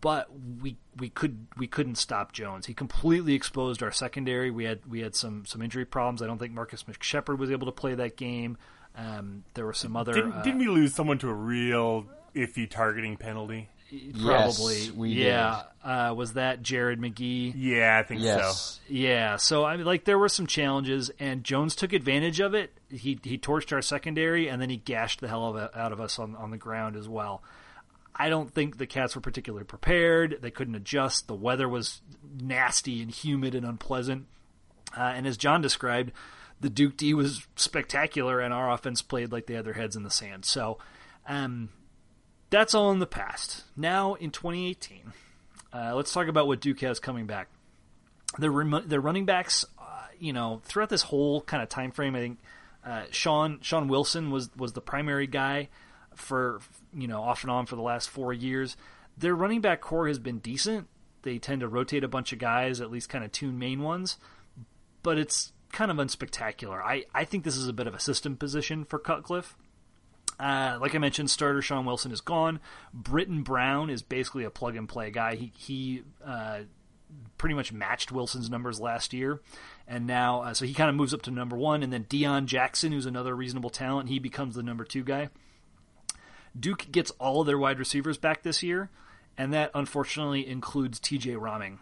but 0.00 0.28
we 0.60 0.76
we 0.96 1.08
could 1.08 1.46
we 1.56 1.66
couldn't 1.66 1.96
stop 1.96 2.32
Jones. 2.32 2.66
He 2.66 2.74
completely 2.74 3.34
exposed 3.34 3.82
our 3.82 3.92
secondary. 3.92 4.50
We 4.50 4.64
had 4.64 4.84
we 4.86 5.00
had 5.00 5.14
some 5.14 5.44
some 5.46 5.62
injury 5.62 5.84
problems. 5.84 6.22
I 6.22 6.26
don't 6.26 6.38
think 6.38 6.52
Marcus 6.52 6.84
McShepard 6.84 7.38
was 7.38 7.50
able 7.50 7.66
to 7.66 7.72
play 7.72 7.94
that 7.94 8.16
game. 8.16 8.58
Um, 8.96 9.44
there 9.54 9.66
were 9.66 9.74
some 9.74 9.96
other. 9.96 10.12
Didn't, 10.12 10.32
uh, 10.32 10.42
didn't 10.42 10.58
we 10.58 10.68
lose 10.68 10.94
someone 10.94 11.18
to 11.18 11.28
a 11.28 11.34
real 11.34 12.06
iffy 12.34 12.68
targeting 12.68 13.16
penalty? 13.16 13.68
Probably, 13.88 14.76
Yes, 14.78 14.90
we 14.90 15.10
yeah. 15.10 15.62
Uh, 15.84 16.12
was 16.16 16.32
that 16.32 16.60
Jared 16.60 17.00
McGee? 17.00 17.52
Yeah, 17.56 18.00
I 18.00 18.02
think 18.02 18.20
Yes. 18.20 18.80
Yeah. 18.88 19.36
So 19.36 19.64
I 19.64 19.76
mean, 19.76 19.86
like 19.86 20.04
there 20.04 20.18
were 20.18 20.28
some 20.28 20.48
challenges, 20.48 21.10
and 21.20 21.44
Jones 21.44 21.76
took 21.76 21.92
advantage 21.92 22.40
of 22.40 22.54
it. 22.54 22.76
He 22.90 23.20
he 23.22 23.38
torched 23.38 23.72
our 23.72 23.82
secondary, 23.82 24.48
and 24.48 24.60
then 24.60 24.70
he 24.70 24.76
gashed 24.76 25.20
the 25.20 25.28
hell 25.28 25.56
of 25.56 25.70
out 25.76 25.92
of 25.92 26.00
us 26.00 26.18
on 26.18 26.34
on 26.34 26.50
the 26.50 26.56
ground 26.56 26.96
as 26.96 27.08
well. 27.08 27.42
I 28.18 28.28
don't 28.30 28.52
think 28.52 28.78
the 28.78 28.86
Cats 28.86 29.14
were 29.14 29.20
particularly 29.20 29.64
prepared. 29.64 30.38
They 30.40 30.50
couldn't 30.50 30.74
adjust. 30.74 31.28
The 31.28 31.34
weather 31.34 31.68
was 31.68 32.00
nasty 32.40 33.02
and 33.02 33.10
humid 33.10 33.54
and 33.54 33.66
unpleasant. 33.66 34.26
Uh, 34.96 35.02
and 35.02 35.26
as 35.26 35.36
John 35.36 35.60
described, 35.60 36.12
the 36.60 36.70
Duke 36.70 36.96
D 36.96 37.12
was 37.12 37.46
spectacular, 37.56 38.40
and 38.40 38.54
our 38.54 38.72
offense 38.72 39.02
played 39.02 39.32
like 39.32 39.46
they 39.46 39.54
had 39.54 39.66
their 39.66 39.74
heads 39.74 39.96
in 39.96 40.02
the 40.02 40.10
sand. 40.10 40.46
So, 40.46 40.78
um, 41.28 41.68
that's 42.48 42.74
all 42.74 42.90
in 42.90 43.00
the 43.00 43.06
past. 43.06 43.64
Now 43.76 44.14
in 44.14 44.30
2018, 44.30 45.12
uh, 45.74 45.94
let's 45.94 46.12
talk 46.12 46.28
about 46.28 46.46
what 46.46 46.60
Duke 46.60 46.80
has 46.80 46.98
coming 46.98 47.26
back. 47.26 47.48
Their 48.38 48.50
rem- 48.50 48.84
their 48.86 49.00
running 49.00 49.26
backs, 49.26 49.64
uh, 49.78 50.06
you 50.18 50.32
know, 50.32 50.62
throughout 50.64 50.88
this 50.88 51.02
whole 51.02 51.42
kind 51.42 51.62
of 51.62 51.68
time 51.68 51.90
frame, 51.90 52.14
I 52.14 52.20
think 52.20 52.38
uh, 52.84 53.02
Sean 53.10 53.58
Shaun 53.60 53.88
Wilson 53.88 54.30
was 54.30 54.48
was 54.56 54.72
the 54.72 54.80
primary 54.80 55.26
guy 55.26 55.68
for 56.16 56.60
you 56.92 57.06
know 57.06 57.22
off 57.22 57.42
and 57.42 57.50
on 57.50 57.66
for 57.66 57.76
the 57.76 57.82
last 57.82 58.10
four 58.10 58.32
years. 58.32 58.76
Their 59.16 59.34
running 59.34 59.60
back 59.60 59.80
core 59.80 60.08
has 60.08 60.18
been 60.18 60.38
decent. 60.38 60.88
They 61.22 61.38
tend 61.38 61.60
to 61.60 61.68
rotate 61.68 62.04
a 62.04 62.08
bunch 62.08 62.32
of 62.32 62.38
guys, 62.38 62.80
at 62.80 62.90
least 62.90 63.08
kind 63.08 63.24
of 63.24 63.32
two 63.32 63.50
main 63.50 63.82
ones, 63.82 64.18
but 65.02 65.18
it's 65.18 65.52
kind 65.72 65.90
of 65.90 65.96
unspectacular. 65.96 66.80
I, 66.82 67.04
I 67.14 67.24
think 67.24 67.44
this 67.44 67.56
is 67.56 67.68
a 67.68 67.72
bit 67.72 67.86
of 67.86 67.94
a 67.94 68.00
system 68.00 68.36
position 68.36 68.84
for 68.84 68.98
Cutcliffe. 68.98 69.56
Uh, 70.38 70.78
like 70.80 70.94
I 70.94 70.98
mentioned, 70.98 71.30
starter 71.30 71.62
Shaun 71.62 71.86
Wilson 71.86 72.12
is 72.12 72.20
gone. 72.20 72.60
Brittain 72.94 73.42
Brown 73.42 73.90
is 73.90 74.02
basically 74.02 74.44
a 74.44 74.50
plug 74.50 74.76
and 74.76 74.88
play 74.88 75.10
guy. 75.10 75.34
He 75.34 75.52
he 75.56 76.02
uh, 76.24 76.60
pretty 77.38 77.54
much 77.54 77.72
matched 77.72 78.12
Wilson's 78.12 78.50
numbers 78.50 78.78
last 78.78 79.14
year, 79.14 79.40
and 79.88 80.06
now 80.06 80.42
uh, 80.42 80.54
so 80.54 80.66
he 80.66 80.74
kind 80.74 80.90
of 80.90 80.96
moves 80.96 81.14
up 81.14 81.22
to 81.22 81.30
number 81.30 81.56
one. 81.56 81.82
And 81.82 81.92
then 81.92 82.04
Deon 82.04 82.44
Jackson, 82.44 82.92
who's 82.92 83.06
another 83.06 83.34
reasonable 83.34 83.70
talent, 83.70 84.10
he 84.10 84.18
becomes 84.18 84.54
the 84.54 84.62
number 84.62 84.84
two 84.84 85.02
guy. 85.02 85.30
Duke 86.58 86.90
gets 86.90 87.10
all 87.12 87.40
of 87.40 87.46
their 87.46 87.58
wide 87.58 87.78
receivers 87.78 88.18
back 88.18 88.42
this 88.42 88.62
year, 88.62 88.90
and 89.36 89.52
that 89.52 89.70
unfortunately 89.74 90.46
includes 90.46 90.98
T.J. 90.98 91.32
Rahming. 91.32 91.78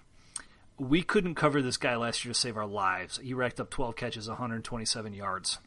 We 0.78 1.02
couldn't 1.02 1.36
cover 1.36 1.62
this 1.62 1.76
guy 1.76 1.96
last 1.96 2.24
year 2.24 2.34
to 2.34 2.38
save 2.38 2.56
our 2.56 2.66
lives. 2.66 3.18
He 3.18 3.32
racked 3.34 3.60
up 3.60 3.70
12 3.70 3.94
catches, 3.94 4.28
127 4.28 5.12
yards. 5.12 5.58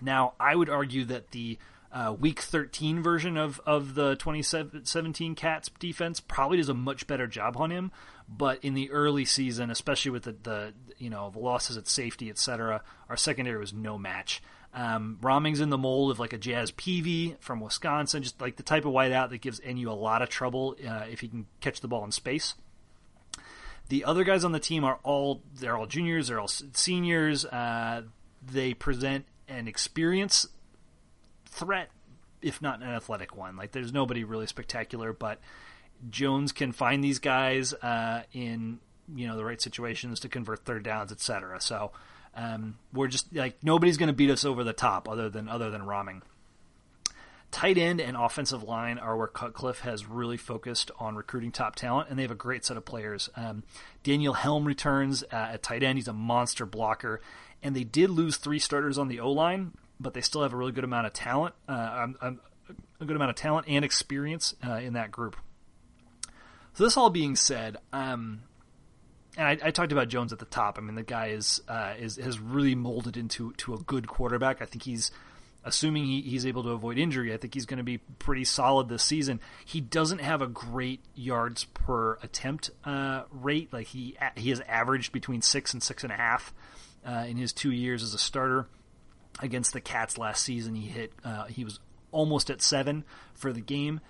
Now, 0.00 0.34
I 0.38 0.54
would 0.54 0.70
argue 0.70 1.04
that 1.06 1.32
the 1.32 1.58
uh, 1.92 2.14
Week 2.18 2.40
13 2.40 3.02
version 3.02 3.36
of, 3.36 3.60
of 3.66 3.94
the 3.94 4.14
2017 4.16 5.34
Cats 5.34 5.70
defense 5.78 6.20
probably 6.20 6.58
does 6.58 6.68
a 6.68 6.74
much 6.74 7.06
better 7.06 7.26
job 7.26 7.56
on 7.56 7.70
him. 7.70 7.90
But 8.28 8.64
in 8.64 8.74
the 8.74 8.90
early 8.92 9.24
season, 9.24 9.70
especially 9.70 10.12
with 10.12 10.22
the, 10.22 10.36
the 10.40 10.74
you 10.98 11.10
know 11.10 11.30
the 11.30 11.40
losses 11.40 11.76
at 11.76 11.88
safety, 11.88 12.30
etc., 12.30 12.82
our 13.08 13.16
secondary 13.16 13.58
was 13.58 13.72
no 13.72 13.98
match. 13.98 14.40
Um, 14.72 15.18
Rahming's 15.20 15.60
in 15.60 15.70
the 15.70 15.78
mold 15.78 16.12
of 16.12 16.20
like 16.20 16.32
a 16.32 16.38
Jazz 16.38 16.70
Peavy 16.70 17.36
from 17.40 17.60
Wisconsin, 17.60 18.22
just 18.22 18.40
like 18.40 18.56
the 18.56 18.62
type 18.62 18.84
of 18.84 18.92
wideout 18.92 19.30
that 19.30 19.40
gives 19.40 19.60
NU 19.64 19.90
a 19.90 19.92
lot 19.92 20.22
of 20.22 20.28
trouble 20.28 20.76
uh, 20.86 21.06
if 21.10 21.20
he 21.20 21.28
can 21.28 21.46
catch 21.60 21.80
the 21.80 21.88
ball 21.88 22.04
in 22.04 22.12
space. 22.12 22.54
The 23.88 24.04
other 24.04 24.22
guys 24.22 24.44
on 24.44 24.52
the 24.52 24.60
team 24.60 24.84
are 24.84 25.00
all 25.02 25.42
they're 25.58 25.76
all 25.76 25.86
juniors, 25.86 26.28
they're 26.28 26.38
all 26.38 26.48
seniors. 26.48 27.44
Uh, 27.44 28.02
they 28.40 28.72
present 28.72 29.26
an 29.48 29.66
experience 29.66 30.46
threat, 31.46 31.90
if 32.40 32.62
not 32.62 32.80
an 32.80 32.88
athletic 32.88 33.36
one. 33.36 33.56
Like 33.56 33.72
there's 33.72 33.92
nobody 33.92 34.22
really 34.22 34.46
spectacular, 34.46 35.12
but 35.12 35.40
Jones 36.08 36.52
can 36.52 36.70
find 36.70 37.02
these 37.02 37.18
guys 37.18 37.74
uh, 37.74 38.22
in 38.32 38.78
you 39.12 39.26
know 39.26 39.36
the 39.36 39.44
right 39.44 39.60
situations 39.60 40.20
to 40.20 40.28
convert 40.28 40.64
third 40.64 40.84
downs, 40.84 41.10
etc. 41.10 41.60
So 41.60 41.90
um, 42.34 42.78
we're 42.92 43.08
just 43.08 43.34
like 43.34 43.62
nobody's 43.62 43.96
going 43.96 44.08
to 44.08 44.14
beat 44.14 44.30
us 44.30 44.44
over 44.44 44.64
the 44.64 44.72
top 44.72 45.08
other 45.08 45.28
than 45.28 45.48
other 45.48 45.70
than 45.70 45.82
Rahming. 45.82 46.22
Tight 47.50 47.78
end 47.78 48.00
and 48.00 48.16
offensive 48.16 48.62
line 48.62 48.96
are 48.98 49.16
where 49.16 49.26
Cutcliffe 49.26 49.80
has 49.80 50.06
really 50.06 50.36
focused 50.36 50.92
on 51.00 51.16
recruiting 51.16 51.50
top 51.50 51.74
talent, 51.74 52.08
and 52.08 52.16
they 52.16 52.22
have 52.22 52.30
a 52.30 52.36
great 52.36 52.64
set 52.64 52.76
of 52.76 52.84
players. 52.84 53.28
Um, 53.34 53.64
Daniel 54.04 54.34
Helm 54.34 54.64
returns 54.64 55.24
uh, 55.32 55.36
at 55.52 55.62
tight 55.62 55.82
end; 55.82 55.98
he's 55.98 56.06
a 56.06 56.12
monster 56.12 56.64
blocker, 56.64 57.20
and 57.60 57.74
they 57.74 57.82
did 57.82 58.10
lose 58.10 58.36
three 58.36 58.60
starters 58.60 58.98
on 58.98 59.08
the 59.08 59.18
O 59.18 59.32
line, 59.32 59.72
but 59.98 60.14
they 60.14 60.20
still 60.20 60.42
have 60.42 60.52
a 60.52 60.56
really 60.56 60.70
good 60.70 60.84
amount 60.84 61.08
of 61.08 61.12
talent, 61.12 61.56
uh, 61.68 62.02
um, 62.04 62.16
um, 62.20 62.40
a 63.00 63.04
good 63.04 63.16
amount 63.16 63.30
of 63.30 63.36
talent 63.36 63.66
and 63.68 63.84
experience 63.84 64.54
uh, 64.64 64.74
in 64.74 64.92
that 64.92 65.10
group. 65.10 65.36
So 66.74 66.84
this 66.84 66.96
all 66.96 67.10
being 67.10 67.34
said, 67.34 67.78
um, 67.92 68.42
and 69.36 69.46
I, 69.46 69.68
I, 69.68 69.70
talked 69.70 69.92
about 69.92 70.08
Jones 70.08 70.32
at 70.32 70.38
the 70.38 70.44
top. 70.44 70.78
I 70.78 70.80
mean, 70.80 70.94
the 70.96 71.02
guy 71.02 71.28
is 71.28 71.60
uh, 71.68 71.94
is 71.98 72.16
has 72.16 72.38
really 72.38 72.74
molded 72.74 73.16
into 73.16 73.52
to 73.54 73.74
a 73.74 73.78
good 73.78 74.06
quarterback. 74.06 74.60
I 74.60 74.64
think 74.64 74.82
he's 74.82 75.10
assuming 75.64 76.04
he, 76.04 76.22
he's 76.22 76.46
able 76.46 76.62
to 76.62 76.70
avoid 76.70 76.98
injury. 76.98 77.32
I 77.32 77.36
think 77.36 77.54
he's 77.54 77.66
going 77.66 77.78
to 77.78 77.84
be 77.84 77.98
pretty 77.98 78.44
solid 78.44 78.88
this 78.88 79.02
season. 79.02 79.40
He 79.64 79.80
doesn't 79.80 80.20
have 80.20 80.42
a 80.42 80.46
great 80.46 81.00
yards 81.14 81.64
per 81.64 82.18
attempt 82.22 82.70
uh, 82.84 83.22
rate. 83.30 83.72
Like 83.72 83.88
he 83.88 84.16
he 84.36 84.50
has 84.50 84.60
averaged 84.60 85.12
between 85.12 85.42
six 85.42 85.72
and 85.72 85.82
six 85.82 86.02
and 86.02 86.12
a 86.12 86.16
half 86.16 86.52
uh, 87.06 87.24
in 87.28 87.36
his 87.36 87.52
two 87.52 87.72
years 87.72 88.02
as 88.02 88.14
a 88.14 88.18
starter. 88.18 88.66
Against 89.42 89.72
the 89.72 89.80
Cats 89.80 90.18
last 90.18 90.44
season, 90.44 90.74
he 90.74 90.88
hit 90.88 91.12
uh, 91.24 91.44
he 91.44 91.64
was 91.64 91.78
almost 92.10 92.50
at 92.50 92.60
seven 92.60 93.04
for 93.32 93.52
the 93.52 93.60
game. 93.60 94.00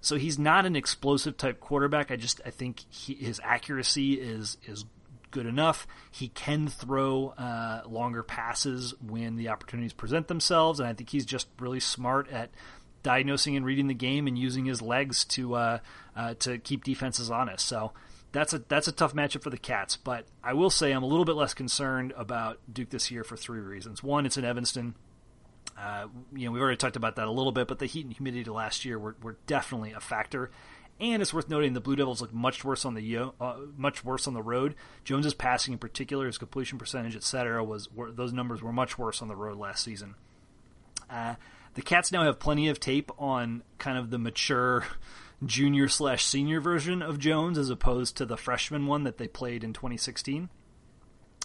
So 0.00 0.16
he's 0.16 0.38
not 0.38 0.66
an 0.66 0.76
explosive 0.76 1.36
type 1.36 1.60
quarterback. 1.60 2.10
I 2.10 2.16
just 2.16 2.40
I 2.46 2.50
think 2.50 2.84
he, 2.90 3.14
his 3.14 3.40
accuracy 3.42 4.14
is 4.14 4.56
is 4.66 4.84
good 5.30 5.46
enough. 5.46 5.86
He 6.10 6.28
can 6.28 6.68
throw 6.68 7.28
uh, 7.36 7.82
longer 7.86 8.22
passes 8.22 8.94
when 9.00 9.36
the 9.36 9.48
opportunities 9.48 9.92
present 9.92 10.28
themselves, 10.28 10.80
and 10.80 10.88
I 10.88 10.92
think 10.92 11.10
he's 11.10 11.26
just 11.26 11.48
really 11.58 11.80
smart 11.80 12.30
at 12.30 12.50
diagnosing 13.02 13.56
and 13.56 13.64
reading 13.64 13.86
the 13.86 13.94
game 13.94 14.26
and 14.26 14.38
using 14.38 14.64
his 14.64 14.82
legs 14.82 15.24
to 15.24 15.54
uh, 15.54 15.78
uh, 16.16 16.34
to 16.40 16.58
keep 16.58 16.84
defenses 16.84 17.30
honest. 17.30 17.66
So 17.66 17.92
that's 18.32 18.52
a 18.52 18.58
that's 18.58 18.88
a 18.88 18.92
tough 18.92 19.14
matchup 19.14 19.42
for 19.42 19.50
the 19.50 19.58
Cats. 19.58 19.96
But 19.96 20.26
I 20.42 20.54
will 20.54 20.70
say 20.70 20.92
I'm 20.92 21.02
a 21.02 21.06
little 21.06 21.24
bit 21.24 21.36
less 21.36 21.54
concerned 21.54 22.12
about 22.16 22.58
Duke 22.72 22.90
this 22.90 23.10
year 23.10 23.24
for 23.24 23.36
three 23.36 23.60
reasons. 23.60 24.02
One, 24.02 24.26
it's 24.26 24.36
in 24.36 24.44
Evanston. 24.44 24.94
Uh, 25.78 26.06
you 26.34 26.46
know, 26.46 26.52
we've 26.52 26.62
already 26.62 26.76
talked 26.76 26.96
about 26.96 27.16
that 27.16 27.26
a 27.26 27.30
little 27.30 27.52
bit, 27.52 27.68
but 27.68 27.78
the 27.78 27.86
heat 27.86 28.06
and 28.06 28.14
humidity 28.14 28.50
last 28.50 28.84
year 28.84 28.98
were, 28.98 29.16
were 29.22 29.36
definitely 29.46 29.92
a 29.92 30.00
factor. 30.00 30.50
And 30.98 31.20
it's 31.20 31.34
worth 31.34 31.50
noting 31.50 31.74
the 31.74 31.80
Blue 31.80 31.96
Devils 31.96 32.22
look 32.22 32.32
much 32.32 32.64
worse 32.64 32.86
on 32.86 32.94
the 32.94 33.18
uh, 33.38 33.56
much 33.76 34.02
worse 34.02 34.26
on 34.26 34.32
the 34.32 34.42
road. 34.42 34.74
Jones's 35.04 35.34
passing, 35.34 35.72
in 35.72 35.78
particular, 35.78 36.26
his 36.26 36.38
completion 36.38 36.78
percentage, 36.78 37.14
etc., 37.14 37.62
was 37.62 37.92
were, 37.92 38.10
those 38.10 38.32
numbers 38.32 38.62
were 38.62 38.72
much 38.72 38.96
worse 38.96 39.20
on 39.20 39.28
the 39.28 39.36
road 39.36 39.58
last 39.58 39.84
season. 39.84 40.14
Uh, 41.10 41.34
the 41.74 41.82
Cats 41.82 42.10
now 42.10 42.24
have 42.24 42.38
plenty 42.38 42.68
of 42.68 42.80
tape 42.80 43.12
on 43.18 43.62
kind 43.76 43.98
of 43.98 44.08
the 44.08 44.18
mature 44.18 44.86
junior 45.44 45.88
slash 45.88 46.24
senior 46.24 46.62
version 46.62 47.02
of 47.02 47.18
Jones, 47.18 47.58
as 47.58 47.68
opposed 47.68 48.16
to 48.16 48.24
the 48.24 48.38
freshman 48.38 48.86
one 48.86 49.04
that 49.04 49.18
they 49.18 49.28
played 49.28 49.62
in 49.62 49.74
2016. 49.74 50.48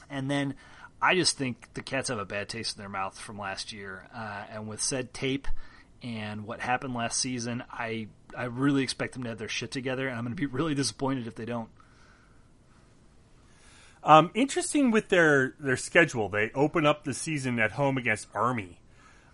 And 0.09 0.31
then 0.31 0.55
I 1.01 1.15
just 1.15 1.37
think 1.37 1.73
the 1.73 1.81
Cats 1.81 2.09
have 2.09 2.19
a 2.19 2.25
bad 2.25 2.47
taste 2.49 2.77
in 2.77 2.81
their 2.81 2.89
mouth 2.89 3.17
from 3.19 3.39
last 3.39 3.73
year, 3.73 4.07
uh, 4.13 4.43
and 4.51 4.67
with 4.67 4.81
said 4.81 5.13
tape 5.13 5.47
and 6.03 6.45
what 6.45 6.59
happened 6.59 6.93
last 6.93 7.19
season, 7.19 7.63
I 7.71 8.07
I 8.35 8.45
really 8.45 8.83
expect 8.83 9.13
them 9.13 9.23
to 9.23 9.29
have 9.29 9.37
their 9.37 9.49
shit 9.49 9.71
together, 9.71 10.07
and 10.07 10.17
I'm 10.17 10.23
going 10.23 10.35
to 10.35 10.39
be 10.39 10.45
really 10.51 10.75
disappointed 10.75 11.27
if 11.27 11.35
they 11.35 11.45
don't. 11.45 11.69
Um, 14.03 14.31
interesting 14.33 14.91
with 14.91 15.09
their 15.09 15.53
their 15.59 15.77
schedule, 15.77 16.29
they 16.29 16.51
open 16.55 16.85
up 16.85 17.03
the 17.03 17.13
season 17.13 17.59
at 17.59 17.71
home 17.71 17.97
against 17.97 18.27
Army. 18.33 18.79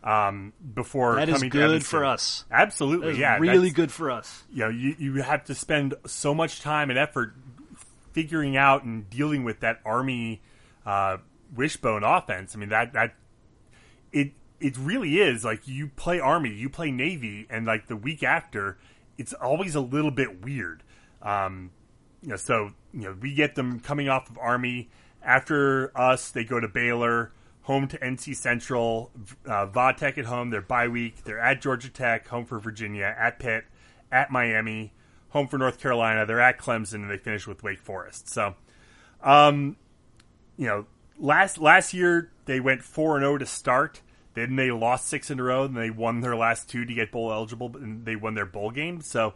Um, 0.04 0.54
before 0.74 1.16
that 1.16 1.28
is 1.28 1.44
good 1.44 1.86
for 1.86 2.06
us. 2.06 2.46
Absolutely, 2.52 3.20
yeah, 3.20 3.38
really 3.40 3.72
good 3.72 3.92
for 3.92 4.12
us. 4.12 4.44
You 4.52 4.66
know, 4.66 4.70
you 4.70 4.96
you 4.98 5.14
have 5.16 5.46
to 5.46 5.56
spend 5.56 5.96
so 6.06 6.34
much 6.34 6.62
time 6.62 6.90
and 6.90 7.00
effort 7.00 7.34
figuring 8.12 8.58
out 8.58 8.84
and 8.84 9.10
dealing 9.10 9.44
with 9.44 9.62
that 9.62 9.80
Army 9.86 10.42
uh, 10.86 11.18
wishbone 11.56 12.04
offense. 12.04 12.56
I 12.56 12.60
mean 12.60 12.70
that 12.70 12.94
that 12.94 13.16
it 14.12 14.34
it 14.60 14.78
really 14.78 15.20
is 15.20 15.44
like 15.44 15.68
you 15.68 15.88
play 15.88 16.20
Army, 16.20 16.54
you 16.54 16.70
play 16.70 16.92
Navy, 16.92 17.48
and 17.50 17.66
like 17.66 17.88
the 17.88 17.96
week 17.96 18.24
after, 18.24 18.78
it's 19.18 19.34
always 19.34 19.76
a 19.76 19.82
little 19.82 20.12
bit 20.12 20.42
weird. 20.44 20.84
Um, 21.22 21.72
you 22.22 22.30
know, 22.30 22.36
so 22.36 22.72
you 22.94 23.02
know 23.02 23.16
we 23.20 23.34
get 23.34 23.56
them 23.56 23.80
coming 23.80 24.10
off 24.10 24.30
of 24.30 24.38
Army. 24.38 24.90
After 25.24 25.98
us, 25.98 26.32
they 26.32 26.44
go 26.44 26.60
to 26.60 26.68
Baylor, 26.68 27.32
home 27.64 27.88
to 27.90 27.98
NC 27.98 28.36
Central, 28.36 29.12
uh, 29.48 29.68
at 29.76 30.26
home. 30.26 30.50
Their 30.50 30.62
bye 30.62 30.88
week. 30.88 31.24
They're 31.24 31.40
at 31.40 31.62
Georgia 31.62 31.90
Tech, 31.90 32.28
home 32.28 32.46
for 32.46 32.60
Virginia, 32.60 33.16
at 33.18 33.40
Pitt, 33.40 33.66
at 34.12 34.32
Miami, 34.32 34.94
home 35.30 35.48
for 35.48 35.58
North 35.58 35.80
Carolina. 35.80 36.26
They're 36.26 36.40
at 36.40 36.58
Clemson, 36.58 36.96
and 36.96 37.10
they 37.10 37.18
finish 37.18 37.46
with 37.46 37.64
Wake 37.64 37.80
Forest. 37.80 38.30
So, 38.30 38.56
um, 39.22 39.76
you 40.56 40.68
know, 40.68 40.86
last 41.20 41.58
last 41.58 41.94
year 41.94 42.32
they 42.46 42.60
went 42.60 42.84
four 42.84 43.16
and 43.16 43.24
zero 43.24 43.34
oh 43.34 43.38
to 43.38 43.46
start. 43.46 44.02
Then 44.34 44.56
they 44.56 44.70
lost 44.70 45.08
six 45.08 45.32
in 45.32 45.40
a 45.40 45.44
row, 45.44 45.64
and 45.64 45.76
they 45.76 45.90
won 45.90 46.22
their 46.22 46.36
last 46.36 46.70
two 46.70 46.86
to 46.86 46.94
get 46.94 47.12
bowl 47.12 47.32
eligible, 47.32 47.76
and 47.76 48.06
they 48.06 48.16
won 48.16 48.36
their 48.36 48.46
bowl 48.46 48.70
game. 48.70 49.02
So, 49.02 49.34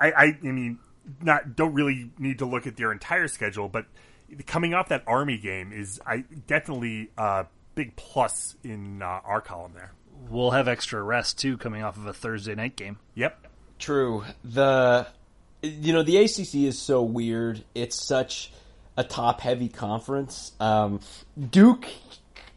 I, 0.00 0.12
I, 0.12 0.24
I 0.40 0.52
mean, 0.52 0.78
not 1.20 1.56
don't 1.56 1.74
really 1.74 2.10
need 2.18 2.38
to 2.38 2.46
look 2.46 2.66
at 2.66 2.76
their 2.76 2.92
entire 2.92 3.26
schedule, 3.26 3.68
but 3.68 3.86
coming 4.46 4.74
off 4.74 4.88
that 4.88 5.02
Army 5.06 5.38
game 5.38 5.72
is 5.72 6.00
I 6.06 6.24
definitely 6.46 7.10
a 7.18 7.46
big 7.74 7.96
plus 7.96 8.56
in 8.62 9.02
uh, 9.02 9.20
our 9.24 9.40
column 9.40 9.72
there. 9.74 9.92
We'll 10.28 10.52
have 10.52 10.68
extra 10.68 11.02
rest 11.02 11.38
too, 11.38 11.56
coming 11.56 11.82
off 11.82 11.96
of 11.96 12.06
a 12.06 12.12
Thursday 12.12 12.54
night 12.54 12.76
game. 12.76 12.98
Yep, 13.14 13.46
true. 13.78 14.24
The 14.44 15.06
you 15.62 15.92
know 15.92 16.02
the 16.02 16.18
ACC 16.18 16.54
is 16.66 16.78
so 16.78 17.02
weird. 17.02 17.64
It's 17.74 18.00
such 18.00 18.52
a 19.00 19.04
top 19.04 19.40
heavy 19.40 19.68
conference. 19.68 20.52
Um, 20.60 21.00
Duke 21.50 21.86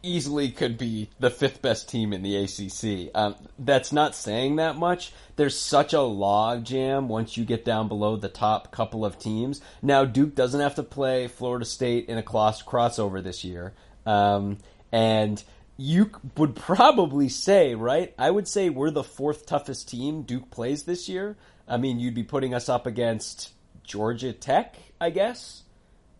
easily 0.02 0.50
could 0.50 0.76
be 0.76 1.08
the 1.18 1.30
fifth 1.30 1.62
best 1.62 1.88
team 1.88 2.12
in 2.12 2.22
the 2.22 2.36
ACC. 2.36 3.10
Um, 3.14 3.34
that's 3.58 3.92
not 3.92 4.14
saying 4.14 4.56
that 4.56 4.76
much. 4.76 5.14
There's 5.36 5.58
such 5.58 5.94
a 5.94 6.02
log 6.02 6.64
jam 6.64 7.08
once 7.08 7.38
you 7.38 7.46
get 7.46 7.64
down 7.64 7.88
below 7.88 8.16
the 8.16 8.28
top 8.28 8.70
couple 8.70 9.06
of 9.06 9.18
teams. 9.18 9.62
Now 9.80 10.04
Duke 10.04 10.34
doesn't 10.34 10.60
have 10.60 10.74
to 10.74 10.82
play 10.82 11.28
Florida 11.28 11.64
State 11.64 12.10
in 12.10 12.18
a 12.18 12.22
cross 12.22 12.62
crossover 12.62 13.22
this 13.22 13.42
year, 13.42 13.72
um, 14.04 14.58
and 14.92 15.42
you 15.78 16.10
would 16.36 16.54
probably 16.54 17.30
say, 17.30 17.74
right? 17.74 18.12
I 18.18 18.30
would 18.30 18.46
say 18.46 18.68
we're 18.68 18.90
the 18.90 19.02
fourth 19.02 19.46
toughest 19.46 19.88
team 19.88 20.22
Duke 20.22 20.50
plays 20.50 20.82
this 20.82 21.08
year. 21.08 21.38
I 21.66 21.78
mean, 21.78 21.98
you'd 21.98 22.14
be 22.14 22.22
putting 22.22 22.52
us 22.52 22.68
up 22.68 22.86
against 22.86 23.50
Georgia 23.82 24.34
Tech, 24.34 24.76
I 25.00 25.08
guess. 25.08 25.63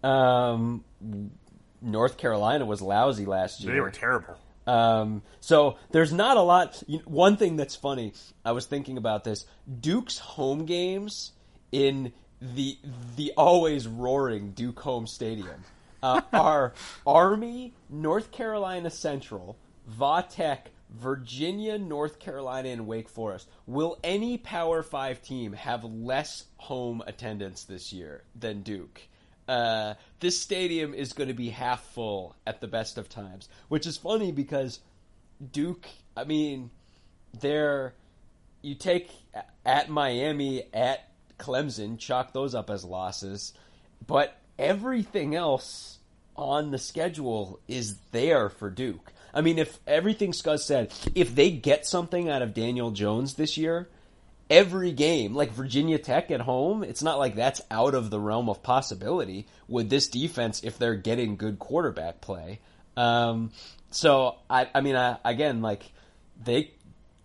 Um, 0.04 0.84
North 1.80 2.16
Carolina 2.16 2.66
was 2.66 2.82
lousy 2.82 3.24
last 3.26 3.60
year. 3.62 3.72
They 3.72 3.80
were 3.80 3.90
terrible. 3.90 4.36
Um, 4.66 5.22
so 5.40 5.76
there's 5.90 6.12
not 6.12 6.36
a 6.36 6.40
lot. 6.40 6.82
One 7.04 7.36
thing 7.36 7.56
that's 7.56 7.76
funny, 7.76 8.12
I 8.44 8.52
was 8.52 8.66
thinking 8.66 8.96
about 8.96 9.24
this. 9.24 9.44
Duke's 9.80 10.18
home 10.18 10.64
games 10.64 11.32
in 11.72 12.12
the 12.40 12.78
the 13.16 13.32
always 13.36 13.86
roaring 13.86 14.52
Duke 14.52 14.80
home 14.80 15.06
stadium 15.06 15.64
uh, 16.02 16.20
are 16.32 16.74
Army, 17.06 17.74
North 17.88 18.30
Carolina 18.30 18.90
Central, 18.90 19.56
Vatech, 19.90 20.66
Virginia, 20.90 21.78
North 21.78 22.18
Carolina, 22.18 22.68
and 22.68 22.86
Wake 22.86 23.08
Forest. 23.08 23.48
Will 23.66 23.98
any 24.04 24.38
Power 24.38 24.82
Five 24.82 25.22
team 25.22 25.52
have 25.52 25.84
less 25.84 26.44
home 26.56 27.02
attendance 27.06 27.64
this 27.64 27.92
year 27.92 28.22
than 28.34 28.62
Duke? 28.62 29.00
Uh, 29.48 29.94
this 30.20 30.40
stadium 30.40 30.94
is 30.94 31.12
going 31.12 31.28
to 31.28 31.34
be 31.34 31.50
half 31.50 31.82
full 31.92 32.36
at 32.46 32.60
the 32.60 32.68
best 32.68 32.98
of 32.98 33.08
times, 33.08 33.48
which 33.68 33.86
is 33.86 33.96
funny 33.96 34.32
because 34.32 34.80
Duke, 35.52 35.86
I 36.16 36.24
mean, 36.24 36.70
they're 37.40 37.94
you 38.62 38.74
take 38.74 39.10
at 39.66 39.90
Miami, 39.90 40.64
at 40.72 41.10
Clemson, 41.38 41.98
chalk 41.98 42.32
those 42.32 42.54
up 42.54 42.70
as 42.70 42.84
losses, 42.84 43.52
but 44.06 44.40
everything 44.58 45.34
else 45.34 45.98
on 46.36 46.70
the 46.70 46.78
schedule 46.78 47.60
is 47.68 47.96
there 48.12 48.48
for 48.48 48.70
Duke. 48.70 49.12
I 49.34 49.40
mean, 49.40 49.58
if 49.58 49.78
everything 49.86 50.32
Scuzz 50.32 50.60
said, 50.60 50.92
if 51.14 51.34
they 51.34 51.50
get 51.50 51.86
something 51.86 52.28
out 52.30 52.40
of 52.40 52.54
Daniel 52.54 52.90
Jones 52.92 53.34
this 53.34 53.58
year, 53.58 53.88
every 54.50 54.92
game, 54.92 55.34
like 55.34 55.50
Virginia 55.52 55.98
Tech 55.98 56.30
at 56.30 56.40
home, 56.40 56.84
it's 56.84 57.02
not 57.02 57.18
like 57.18 57.34
that's 57.34 57.60
out 57.70 57.94
of 57.94 58.10
the 58.10 58.20
realm 58.20 58.48
of 58.48 58.62
possibility 58.62 59.46
with 59.68 59.90
this 59.90 60.08
defense 60.08 60.62
if 60.62 60.78
they're 60.78 60.94
getting 60.94 61.36
good 61.36 61.58
quarterback 61.58 62.20
play. 62.20 62.60
Um, 62.96 63.50
so 63.90 64.36
I, 64.48 64.68
I 64.74 64.80
mean, 64.80 64.96
I, 64.96 65.18
again, 65.24 65.62
like 65.62 65.90
they, 66.42 66.72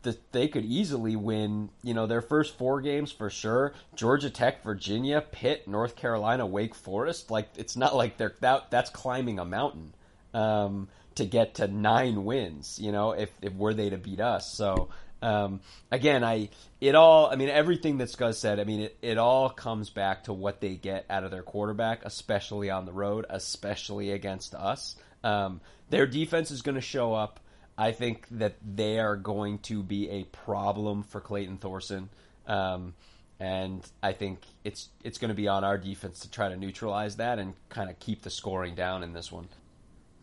the, 0.01 0.17
they 0.31 0.47
could 0.47 0.65
easily 0.65 1.15
win, 1.15 1.69
you 1.83 1.93
know, 1.93 2.07
their 2.07 2.21
first 2.21 2.57
four 2.57 2.79
games 2.81 3.11
for 3.11 3.29
sure. 3.29 3.73
Georgia 3.95 4.29
Tech, 4.29 4.63
Virginia, 4.63 5.21
Pitt, 5.21 5.67
North 5.67 5.95
Carolina, 5.95 6.45
Wake 6.45 6.73
Forest. 6.73 7.29
Like 7.29 7.49
it's 7.57 7.75
not 7.75 7.95
like 7.95 8.17
they're 8.17 8.33
that 8.39 8.71
that's 8.71 8.89
climbing 8.89 9.39
a 9.39 9.45
mountain 9.45 9.93
um, 10.33 10.87
to 11.15 11.25
get 11.25 11.55
to 11.55 11.67
nine 11.67 12.23
wins. 12.23 12.79
You 12.79 12.93
know, 12.93 13.11
if 13.11 13.29
if 13.41 13.53
were 13.53 13.73
they 13.73 13.89
to 13.89 13.97
beat 13.97 14.21
us, 14.21 14.51
so. 14.51 14.89
Um, 15.21 15.59
again, 15.91 16.23
I 16.23 16.49
it 16.79 16.95
all. 16.95 17.29
I 17.29 17.35
mean, 17.35 17.49
everything 17.49 17.97
that 17.97 18.09
Scuzz 18.09 18.35
said. 18.35 18.59
I 18.59 18.63
mean, 18.63 18.81
it, 18.81 18.97
it 19.01 19.17
all 19.17 19.49
comes 19.49 19.89
back 19.89 20.25
to 20.25 20.33
what 20.33 20.61
they 20.61 20.75
get 20.75 21.05
out 21.09 21.23
of 21.23 21.31
their 21.31 21.43
quarterback, 21.43 22.05
especially 22.05 22.69
on 22.69 22.85
the 22.85 22.91
road, 22.91 23.25
especially 23.29 24.11
against 24.11 24.55
us. 24.55 24.95
Um, 25.23 25.61
their 25.89 26.07
defense 26.07 26.51
is 26.51 26.61
going 26.61 26.75
to 26.75 26.81
show 26.81 27.13
up. 27.13 27.39
I 27.77 27.91
think 27.91 28.27
that 28.31 28.55
they 28.63 28.99
are 28.99 29.15
going 29.15 29.59
to 29.59 29.83
be 29.83 30.09
a 30.09 30.23
problem 30.25 31.03
for 31.03 31.21
Clayton 31.21 31.57
Thorson, 31.57 32.09
um, 32.45 32.93
and 33.39 33.85
I 34.03 34.13
think 34.13 34.39
it's 34.63 34.89
it's 35.03 35.17
going 35.17 35.29
to 35.29 35.35
be 35.35 35.47
on 35.47 35.63
our 35.63 35.77
defense 35.77 36.19
to 36.21 36.31
try 36.31 36.49
to 36.49 36.57
neutralize 36.57 37.17
that 37.17 37.39
and 37.39 37.53
kind 37.69 37.89
of 37.89 37.99
keep 37.99 38.21
the 38.21 38.29
scoring 38.29 38.75
down 38.75 39.03
in 39.03 39.13
this 39.13 39.31
one. 39.31 39.47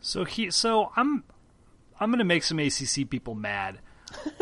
So 0.01 0.23
he, 0.23 0.51
so 0.51 0.91
I'm, 0.95 1.23
I'm 1.99 2.09
going 2.09 2.19
to 2.19 2.25
make 2.25 2.43
some 2.43 2.59
ACC 2.59 3.09
people 3.09 3.35
mad. 3.35 3.79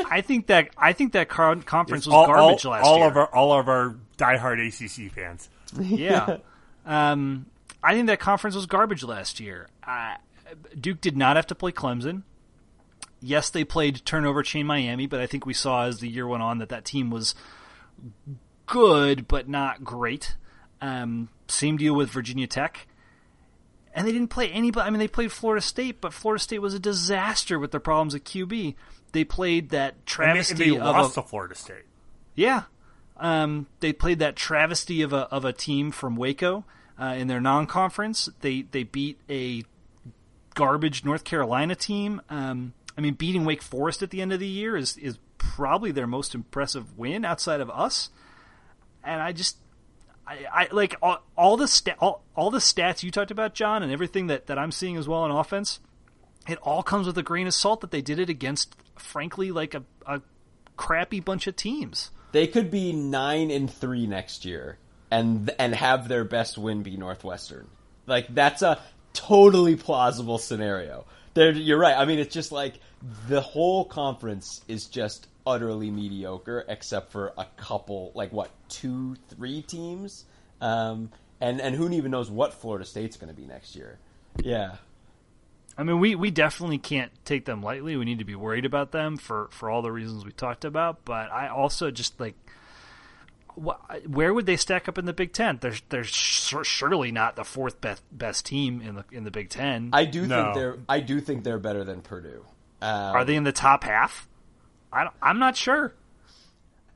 I 0.09 0.21
think 0.21 0.47
that 0.47 0.69
I 0.77 0.93
think 0.93 1.13
that 1.13 1.29
con- 1.29 1.61
conference 1.61 2.05
was 2.05 2.13
all, 2.13 2.27
garbage 2.27 2.65
all, 2.65 2.71
last 2.71 2.85
all 2.85 2.97
year. 2.99 3.07
of 3.07 3.17
our 3.17 3.35
all 3.35 3.59
of 3.59 3.67
our 3.67 3.95
diehard 4.17 4.59
ACC 4.67 5.11
fans. 5.11 5.49
yeah, 5.79 6.37
um, 6.85 7.47
I 7.83 7.93
think 7.93 8.07
that 8.07 8.19
conference 8.19 8.55
was 8.55 8.65
garbage 8.65 9.03
last 9.03 9.39
year. 9.39 9.67
Uh, 9.85 10.15
Duke 10.79 11.01
did 11.01 11.17
not 11.17 11.35
have 11.35 11.47
to 11.47 11.55
play 11.55 11.71
Clemson. 11.71 12.23
Yes, 13.21 13.49
they 13.49 13.63
played 13.63 14.05
turnover 14.05 14.43
chain 14.43 14.67
Miami, 14.67 15.07
but 15.07 15.19
I 15.19 15.25
think 15.25 15.45
we 15.45 15.53
saw 15.53 15.85
as 15.85 15.99
the 15.99 16.07
year 16.07 16.27
went 16.27 16.43
on 16.43 16.59
that 16.59 16.69
that 16.69 16.85
team 16.85 17.09
was 17.09 17.33
good 18.65 19.27
but 19.27 19.47
not 19.47 19.83
great. 19.83 20.35
Um, 20.81 21.29
same 21.47 21.77
deal 21.77 21.93
with 21.93 22.09
Virginia 22.09 22.47
Tech. 22.47 22.87
And 23.93 24.05
they 24.05 24.11
didn't 24.11 24.27
play 24.27 24.49
anybody. 24.49 24.85
I 24.85 24.89
mean, 24.89 24.99
they 24.99 25.07
played 25.07 25.31
Florida 25.31 25.61
State, 25.61 26.01
but 26.01 26.13
Florida 26.13 26.43
State 26.43 26.59
was 26.59 26.73
a 26.73 26.79
disaster 26.79 27.57
with 27.57 27.71
their 27.71 27.79
problems 27.79 28.13
at 28.13 28.25
QB. 28.25 28.75
They 29.15 29.23
played 29.23 29.69
that 29.69 29.93
And 29.93 30.01
they, 30.01 30.05
travesty 30.05 30.69
they 30.71 30.77
of 30.77 30.83
lost 30.83 31.17
a, 31.17 31.21
to 31.21 31.27
Florida 31.27 31.55
State. 31.55 31.85
yeah. 32.35 32.63
Um, 33.17 33.67
they 33.79 33.93
played 33.93 34.19
that 34.19 34.35
travesty 34.35 35.01
of 35.01 35.13
a 35.13 35.21
of 35.31 35.45
a 35.45 35.53
team 35.53 35.91
from 35.91 36.17
Waco 36.17 36.65
uh, 36.99 37.15
in 37.17 37.27
their 37.27 37.39
non-conference. 37.39 38.27
They 38.41 38.63
they 38.63 38.83
beat 38.83 39.19
a 39.29 39.63
garbage 40.53 41.05
North 41.05 41.23
Carolina 41.23 41.75
team. 41.75 42.21
Um, 42.29 42.73
I 42.97 43.01
mean, 43.01 43.13
beating 43.13 43.45
Wake 43.45 43.61
Forest 43.61 44.03
at 44.03 44.09
the 44.09 44.21
end 44.21 44.33
of 44.33 44.41
the 44.41 44.47
year 44.47 44.75
is 44.75 44.97
is 44.97 45.17
probably 45.37 45.91
their 45.91 46.07
most 46.07 46.35
impressive 46.35 46.97
win 46.97 47.23
outside 47.23 47.61
of 47.61 47.69
us. 47.69 48.09
And 49.01 49.21
I 49.21 49.31
just. 49.31 49.57
I, 50.27 50.45
I 50.51 50.67
like 50.71 50.95
all, 51.03 51.23
all 51.37 51.55
the 51.55 51.67
sta- 51.67 51.95
all, 51.99 52.23
all 52.35 52.49
the 52.49 52.57
stats 52.57 53.03
you 53.03 53.11
talked 53.11 53.29
about, 53.29 53.53
John, 53.53 53.83
and 53.83 53.91
everything 53.91 54.25
that, 54.27 54.47
that 54.47 54.57
I'm 54.57 54.71
seeing 54.71 54.97
as 54.97 55.07
well 55.07 55.19
on 55.19 55.29
offense. 55.29 55.79
It 56.47 56.59
all 56.61 56.83
comes 56.83 57.07
with 57.07 57.17
a 57.17 57.23
grain 57.23 57.47
of 57.47 57.53
salt 57.53 57.81
that 57.81 57.91
they 57.91 58.01
did 58.01 58.19
it 58.19 58.29
against, 58.29 58.75
frankly, 58.97 59.51
like 59.51 59.73
a, 59.73 59.83
a 60.05 60.21
crappy 60.77 61.19
bunch 61.19 61.47
of 61.47 61.55
teams. 61.55 62.11
They 62.31 62.47
could 62.47 62.69
be 62.69 62.91
nine 62.91 63.49
and 63.49 63.71
three 63.71 64.07
next 64.07 64.45
year, 64.45 64.77
and 65.09 65.49
and 65.57 65.73
have 65.73 66.07
their 66.07 66.23
best 66.23 66.57
win 66.57 66.83
be 66.83 66.97
Northwestern. 66.97 67.67
Like 68.05 68.33
that's 68.33 68.61
a 68.61 68.79
totally 69.13 69.75
plausible 69.75 70.37
scenario. 70.37 71.05
They're, 71.33 71.51
you're 71.51 71.79
right. 71.79 71.97
I 71.97 72.05
mean, 72.05 72.19
it's 72.19 72.33
just 72.33 72.51
like 72.51 72.79
the 73.27 73.41
whole 73.41 73.85
conference 73.85 74.61
is 74.67 74.85
just 74.85 75.27
utterly 75.45 75.91
mediocre, 75.91 76.65
except 76.67 77.11
for 77.11 77.33
a 77.37 77.45
couple, 77.57 78.11
like 78.15 78.31
what, 78.31 78.51
two, 78.69 79.15
three 79.29 79.61
teams, 79.61 80.25
um, 80.61 81.11
and 81.41 81.59
and 81.59 81.75
who 81.75 81.89
even 81.91 82.11
knows 82.11 82.29
what 82.29 82.53
Florida 82.53 82.85
State's 82.85 83.17
going 83.17 83.33
to 83.33 83.39
be 83.39 83.45
next 83.47 83.75
year. 83.75 83.99
Yeah. 84.37 84.75
I 85.77 85.83
mean, 85.83 85.99
we, 85.99 86.15
we 86.15 86.31
definitely 86.31 86.77
can't 86.77 87.11
take 87.25 87.45
them 87.45 87.61
lightly. 87.61 87.97
We 87.97 88.05
need 88.05 88.19
to 88.19 88.25
be 88.25 88.35
worried 88.35 88.65
about 88.65 88.91
them 88.91 89.17
for, 89.17 89.49
for 89.51 89.69
all 89.69 89.81
the 89.81 89.91
reasons 89.91 90.23
we 90.23 90.31
talked 90.31 90.63
about. 90.63 91.03
But 91.03 91.31
I 91.31 91.49
also 91.49 91.91
just 91.91 92.17
like, 92.19 92.35
wh- 93.61 93.75
where 94.09 94.33
would 94.33 94.45
they 94.45 94.55
stack 94.57 94.87
up 94.87 94.97
in 94.97 95.05
the 95.05 95.13
Big 95.13 95.33
Ten? 95.33 95.57
They're 95.61 95.73
they're 95.89 96.03
sur- 96.05 96.63
surely 96.63 97.11
not 97.11 97.35
the 97.35 97.43
fourth 97.43 97.81
best 97.81 98.03
best 98.11 98.45
team 98.45 98.81
in 98.81 98.95
the 98.95 99.05
in 99.11 99.23
the 99.25 99.31
Big 99.31 99.49
Ten. 99.49 99.89
I 99.93 100.05
do 100.05 100.25
No. 100.25 100.43
think 100.43 100.55
they're 100.55 100.77
I 100.87 100.99
do 101.01 101.19
think 101.19 101.43
they're 101.43 101.59
better 101.59 101.83
than 101.83 102.01
Purdue. 102.01 102.45
Um, 102.81 102.89
Are 103.15 103.25
they 103.25 103.35
in 103.35 103.43
the 103.43 103.51
top 103.51 103.83
half? 103.83 104.27
I 104.93 105.03
don't, 105.03 105.15
I'm 105.21 105.39
not 105.39 105.57
sure. 105.57 105.93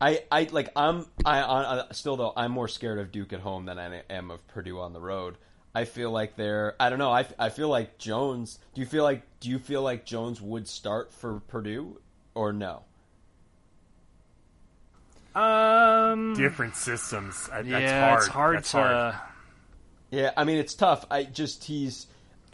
I, 0.01 0.23
I 0.31 0.47
like 0.51 0.69
I'm 0.77 1.05
I, 1.25 1.41
I 1.41 1.83
still 1.91 2.15
though 2.15 2.31
I'm 2.37 2.51
more 2.53 2.69
scared 2.69 2.99
of 2.99 3.11
Duke 3.11 3.33
at 3.33 3.41
home 3.41 3.65
than 3.65 3.77
I 3.77 4.03
am 4.09 4.31
of 4.31 4.45
Purdue 4.47 4.79
on 4.79 4.93
the 4.93 5.01
road. 5.01 5.35
I 5.73 5.85
feel 5.85 6.11
like 6.11 6.35
they're 6.35 6.75
I 6.79 6.89
don't 6.89 6.99
know 6.99 7.11
I, 7.11 7.25
I 7.37 7.49
feel 7.49 7.69
like 7.69 7.97
Jones. 7.97 8.59
Do 8.73 8.81
you 8.81 8.87
feel 8.87 9.03
like 9.03 9.21
do 9.39 9.49
you 9.49 9.59
feel 9.59 9.81
like 9.81 10.05
Jones 10.05 10.41
would 10.41 10.67
start 10.67 11.13
for 11.13 11.39
Purdue 11.47 11.99
or 12.33 12.51
no? 12.53 12.83
Um, 15.35 16.33
Different 16.35 16.75
systems. 16.75 17.47
That's 17.51 17.67
yeah, 17.67 18.09
hard. 18.09 18.19
it's 18.19 18.27
hard 18.27 18.57
That's 18.57 18.71
to 18.71 18.77
hard. 18.77 19.15
Yeah, 20.11 20.31
I 20.35 20.43
mean 20.43 20.57
it's 20.57 20.73
tough. 20.73 21.05
I 21.11 21.23
just 21.23 21.63
he's 21.65 22.07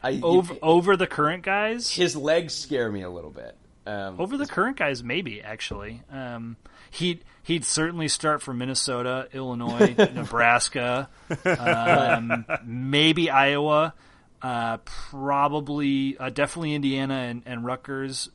I 0.04 0.20
over 0.22 0.56
over 0.62 0.98
the 0.98 1.08
current 1.08 1.44
guys. 1.44 1.90
his 1.90 2.16
legs 2.16 2.54
scare 2.54 2.92
me 2.92 3.02
a 3.02 3.10
little 3.10 3.32
bit. 3.32 3.56
Um, 3.88 4.20
Over 4.20 4.36
the 4.38 4.48
current 4.48 4.78
guys, 4.78 5.04
maybe 5.04 5.42
actually. 5.44 6.02
Um, 6.12 6.58
he'd 6.96 7.24
he'd 7.44 7.66
certainly 7.66 8.08
start 8.08 8.42
for 8.42 8.54
Minnesota, 8.54 9.28
Illinois, 9.34 9.96
Nebraska, 10.14 11.10
um, 11.46 12.46
maybe 12.66 13.30
Iowa, 13.30 13.94
uh, 14.42 14.78
probably 14.78 16.18
uh, 16.18 16.30
definitely 16.30 16.74
Indiana 16.74 17.16
and, 17.16 17.44
and 17.46 17.66
Rutgers, 17.66 18.30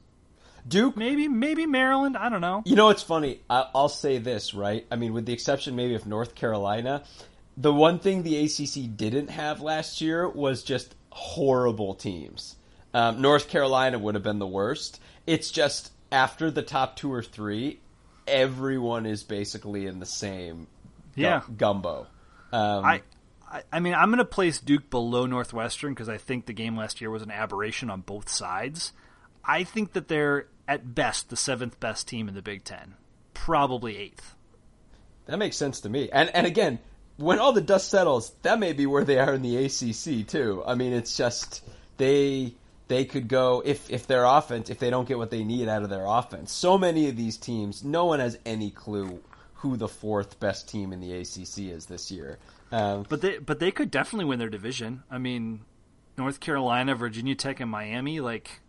Duke 0.66 0.96
maybe 0.96 1.28
maybe 1.28 1.66
Maryland. 1.66 2.16
I 2.16 2.28
don't 2.28 2.40
know. 2.40 2.62
You 2.64 2.76
know, 2.76 2.90
it's 2.90 3.02
funny. 3.02 3.40
I, 3.48 3.68
I'll 3.74 3.88
say 3.88 4.18
this, 4.18 4.54
right? 4.54 4.86
I 4.90 4.96
mean, 4.96 5.12
with 5.12 5.26
the 5.26 5.32
exception 5.32 5.76
maybe 5.76 5.94
of 5.94 6.06
North 6.06 6.34
Carolina, 6.34 7.02
the 7.56 7.72
one 7.72 7.98
thing 7.98 8.22
the 8.22 8.44
ACC 8.44 8.96
didn't 8.96 9.28
have 9.28 9.60
last 9.60 10.00
year 10.00 10.28
was 10.28 10.62
just 10.62 10.94
horrible 11.10 11.94
teams. 11.94 12.56
Um, 12.92 13.22
North 13.22 13.48
Carolina 13.48 13.98
would 13.98 14.14
have 14.14 14.24
been 14.24 14.38
the 14.38 14.46
worst. 14.46 15.00
It's 15.26 15.50
just 15.50 15.92
after 16.10 16.50
the 16.50 16.62
top 16.62 16.96
two 16.96 17.12
or 17.12 17.22
three, 17.22 17.78
everyone 18.30 19.06
is 19.06 19.22
basically 19.22 19.86
in 19.86 19.98
the 20.00 20.06
same 20.06 20.66
gu- 21.16 21.22
Yeah. 21.22 21.42
gumbo. 21.56 22.06
Um, 22.52 22.84
I, 22.84 23.02
I 23.50 23.62
I 23.72 23.80
mean, 23.80 23.94
I'm 23.94 24.08
going 24.10 24.18
to 24.18 24.24
place 24.24 24.58
Duke 24.60 24.90
below 24.90 25.26
Northwestern 25.26 25.92
because 25.92 26.08
I 26.08 26.18
think 26.18 26.46
the 26.46 26.52
game 26.52 26.76
last 26.76 27.00
year 27.00 27.10
was 27.10 27.22
an 27.22 27.30
aberration 27.30 27.90
on 27.90 28.00
both 28.00 28.28
sides. 28.28 28.92
I 29.44 29.64
think 29.64 29.92
that 29.94 30.08
they're 30.08 30.46
at 30.68 30.94
best 30.94 31.30
the 31.30 31.36
seventh 31.36 31.80
best 31.80 32.06
team 32.08 32.28
in 32.28 32.34
the 32.34 32.42
Big 32.42 32.62
Ten, 32.64 32.94
probably 33.34 33.96
eighth. 33.96 34.34
That 35.26 35.38
makes 35.38 35.56
sense 35.56 35.80
to 35.80 35.88
me. 35.88 36.08
And 36.12 36.30
and 36.34 36.46
again, 36.46 36.78
when 37.16 37.38
all 37.38 37.52
the 37.52 37.60
dust 37.60 37.88
settles, 37.88 38.32
that 38.42 38.58
may 38.58 38.72
be 38.72 38.86
where 38.86 39.04
they 39.04 39.18
are 39.18 39.34
in 39.34 39.42
the 39.42 39.56
ACC 39.64 40.26
too. 40.26 40.62
I 40.66 40.74
mean, 40.74 40.92
it's 40.92 41.16
just 41.16 41.62
they 41.96 42.54
they 42.90 43.04
could 43.04 43.28
go 43.28 43.62
if 43.64 43.88
if 43.88 44.08
their 44.08 44.24
offense 44.24 44.68
if 44.68 44.80
they 44.80 44.90
don't 44.90 45.06
get 45.06 45.16
what 45.16 45.30
they 45.30 45.44
need 45.44 45.68
out 45.68 45.82
of 45.84 45.90
their 45.90 46.04
offense. 46.04 46.50
So 46.50 46.76
many 46.76 47.08
of 47.08 47.16
these 47.16 47.36
teams, 47.36 47.84
no 47.84 48.04
one 48.04 48.18
has 48.18 48.36
any 48.44 48.70
clue 48.70 49.22
who 49.54 49.76
the 49.76 49.86
fourth 49.86 50.40
best 50.40 50.68
team 50.68 50.92
in 50.92 51.00
the 51.00 51.12
ACC 51.12 51.70
is 51.70 51.86
this 51.86 52.10
year. 52.10 52.38
Um, 52.72 53.06
But 53.08 53.20
they 53.20 53.38
but 53.38 53.60
they 53.60 53.70
could 53.70 53.92
definitely 53.92 54.24
win 54.24 54.40
their 54.40 54.48
division. 54.48 55.04
I 55.08 55.18
mean, 55.18 55.60
North 56.18 56.40
Carolina, 56.40 56.96
Virginia 56.96 57.36
Tech, 57.36 57.60
and 57.60 57.70
Miami, 57.70 58.18
like 58.18 58.60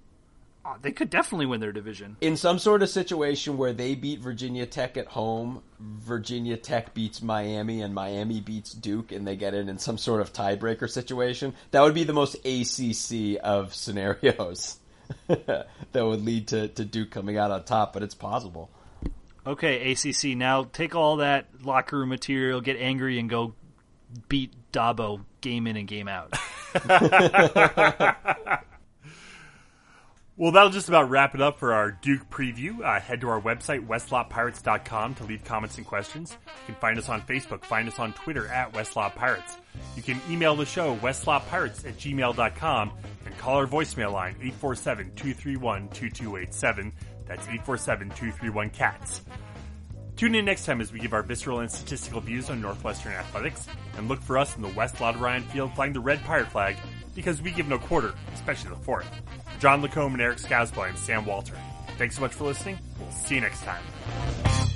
Uh, 0.64 0.76
they 0.82 0.92
could 0.92 1.10
definitely 1.10 1.48
win 1.48 1.60
their 1.60 1.72
division. 1.72 2.16
in 2.22 2.38
some 2.38 2.60
sort 2.60 2.84
of 2.84 2.90
situation 2.90 3.58
where 3.58 3.74
they 3.74 3.96
beat 3.96 4.20
Virginia 4.20 4.66
Tech 4.68 4.96
at 4.96 5.08
home, 5.08 5.64
Virginia 5.80 6.56
Tech 6.56 6.94
beats 6.94 7.22
Miami, 7.22 7.82
and 7.82 7.96
Miami 7.96 8.42
beats 8.42 8.72
Duke, 8.74 9.12
and 9.12 9.26
they 9.28 9.36
get 9.36 9.56
in 9.56 9.70
in 9.70 9.80
some 9.80 9.98
sort 9.98 10.22
of 10.22 10.32
tiebreaker 10.34 10.88
situation, 10.90 11.56
that 11.72 11.82
would 11.82 11.96
be 11.96 12.04
the 12.04 12.14
most 12.14 12.36
ACC 12.46 13.40
of 13.44 13.74
scenarios 13.84 14.78
that 15.28 15.68
would 15.94 16.24
lead 16.24 16.48
to, 16.50 16.68
to 16.68 16.86
Duke 16.86 17.10
coming 17.10 17.38
out 17.38 17.50
on 17.50 17.64
top, 17.64 17.94
but 17.94 18.04
it's 18.04 18.16
possible. 18.16 18.70
Okay, 19.48 19.92
ACC. 19.92 20.38
Now 20.38 20.66
take 20.72 20.94
all 20.94 21.18
that 21.18 21.48
locker 21.64 21.98
room 21.98 22.10
material, 22.10 22.62
get 22.62 22.78
angry, 22.78 23.18
and 23.18 23.28
go 23.28 23.56
beat 24.30 24.54
Dabo 24.72 25.26
game 25.42 25.66
in 25.66 25.76
and 25.76 25.88
game 25.88 26.08
out. 26.08 26.38
Well, 30.42 30.52
that'll 30.52 30.72
just 30.72 30.90
about 30.90 31.10
wrap 31.12 31.36
it 31.36 31.42
up 31.42 31.60
for 31.60 31.72
our 31.72 31.92
Duke 31.92 32.28
preview. 32.32 32.84
Uh, 32.84 33.00
head 33.00 33.22
to 33.22 33.30
our 33.30 33.40
website, 33.40 33.86
westlotpirates.com, 33.86 35.14
to 35.14 35.24
leave 35.24 35.44
comments 35.44 35.78
and 35.78 35.86
questions. 35.86 36.36
You 36.46 36.74
can 36.74 36.82
find 36.82 36.98
us 36.98 37.10
on 37.10 37.22
Facebook, 37.22 37.64
find 37.64 37.88
us 37.88 38.00
on 38.00 38.14
Twitter 38.14 38.48
at 38.48 38.74
Westlot 38.74 39.14
Pirates. 39.14 39.60
You 39.96 40.02
can 40.02 40.20
email 40.32 40.56
the 40.56 40.66
show, 40.66 40.96
westlotpirates 40.96 41.86
at 41.86 42.00
gmail.com, 42.00 42.92
and 43.24 43.38
call 43.38 43.58
our 43.58 43.68
voicemail 43.68 44.14
line, 44.14 44.34
847-231-2287. 44.60 46.92
That's 47.28 47.46
847-231-CATS. 47.46 49.22
Tune 50.16 50.34
in 50.34 50.46
next 50.46 50.66
time 50.66 50.82
as 50.82 50.92
we 50.92 50.98
give 50.98 51.14
our 51.14 51.22
visceral 51.22 51.60
and 51.60 51.72
statistical 51.72 52.20
views 52.20 52.50
on 52.50 52.64
Northwestern 52.64 53.12
athletics, 53.12 53.68
and 53.96 54.08
look 54.08 54.24
for 54.24 54.40
us 54.40 54.56
in 54.56 54.64
the 54.64 54.70
West 54.70 55.02
Lot 55.02 55.20
Ryan 55.20 55.44
Field 55.44 55.76
flying 55.76 55.94
the 55.94 56.00
red 56.00 56.24
pirate 56.24 56.48
flag, 56.48 56.78
because 57.14 57.44
we 57.44 57.52
give 57.52 57.68
no 57.68 57.78
quarter, 57.78 58.16
especially 58.34 58.72
the 58.72 58.78
fourth. 58.78 59.06
John 59.62 59.84
Lacombe 59.84 60.14
and 60.14 60.22
Eric 60.24 60.40
Skazbo, 60.40 60.82
I'm 60.82 60.96
Sam 60.96 61.24
Walter. 61.24 61.54
Thanks 62.00 62.16
so 62.16 62.22
much 62.22 62.34
for 62.34 62.46
listening. 62.46 62.80
We'll 63.00 63.12
see 63.12 63.36
you 63.36 63.42
next 63.42 63.62
time. 63.62 64.71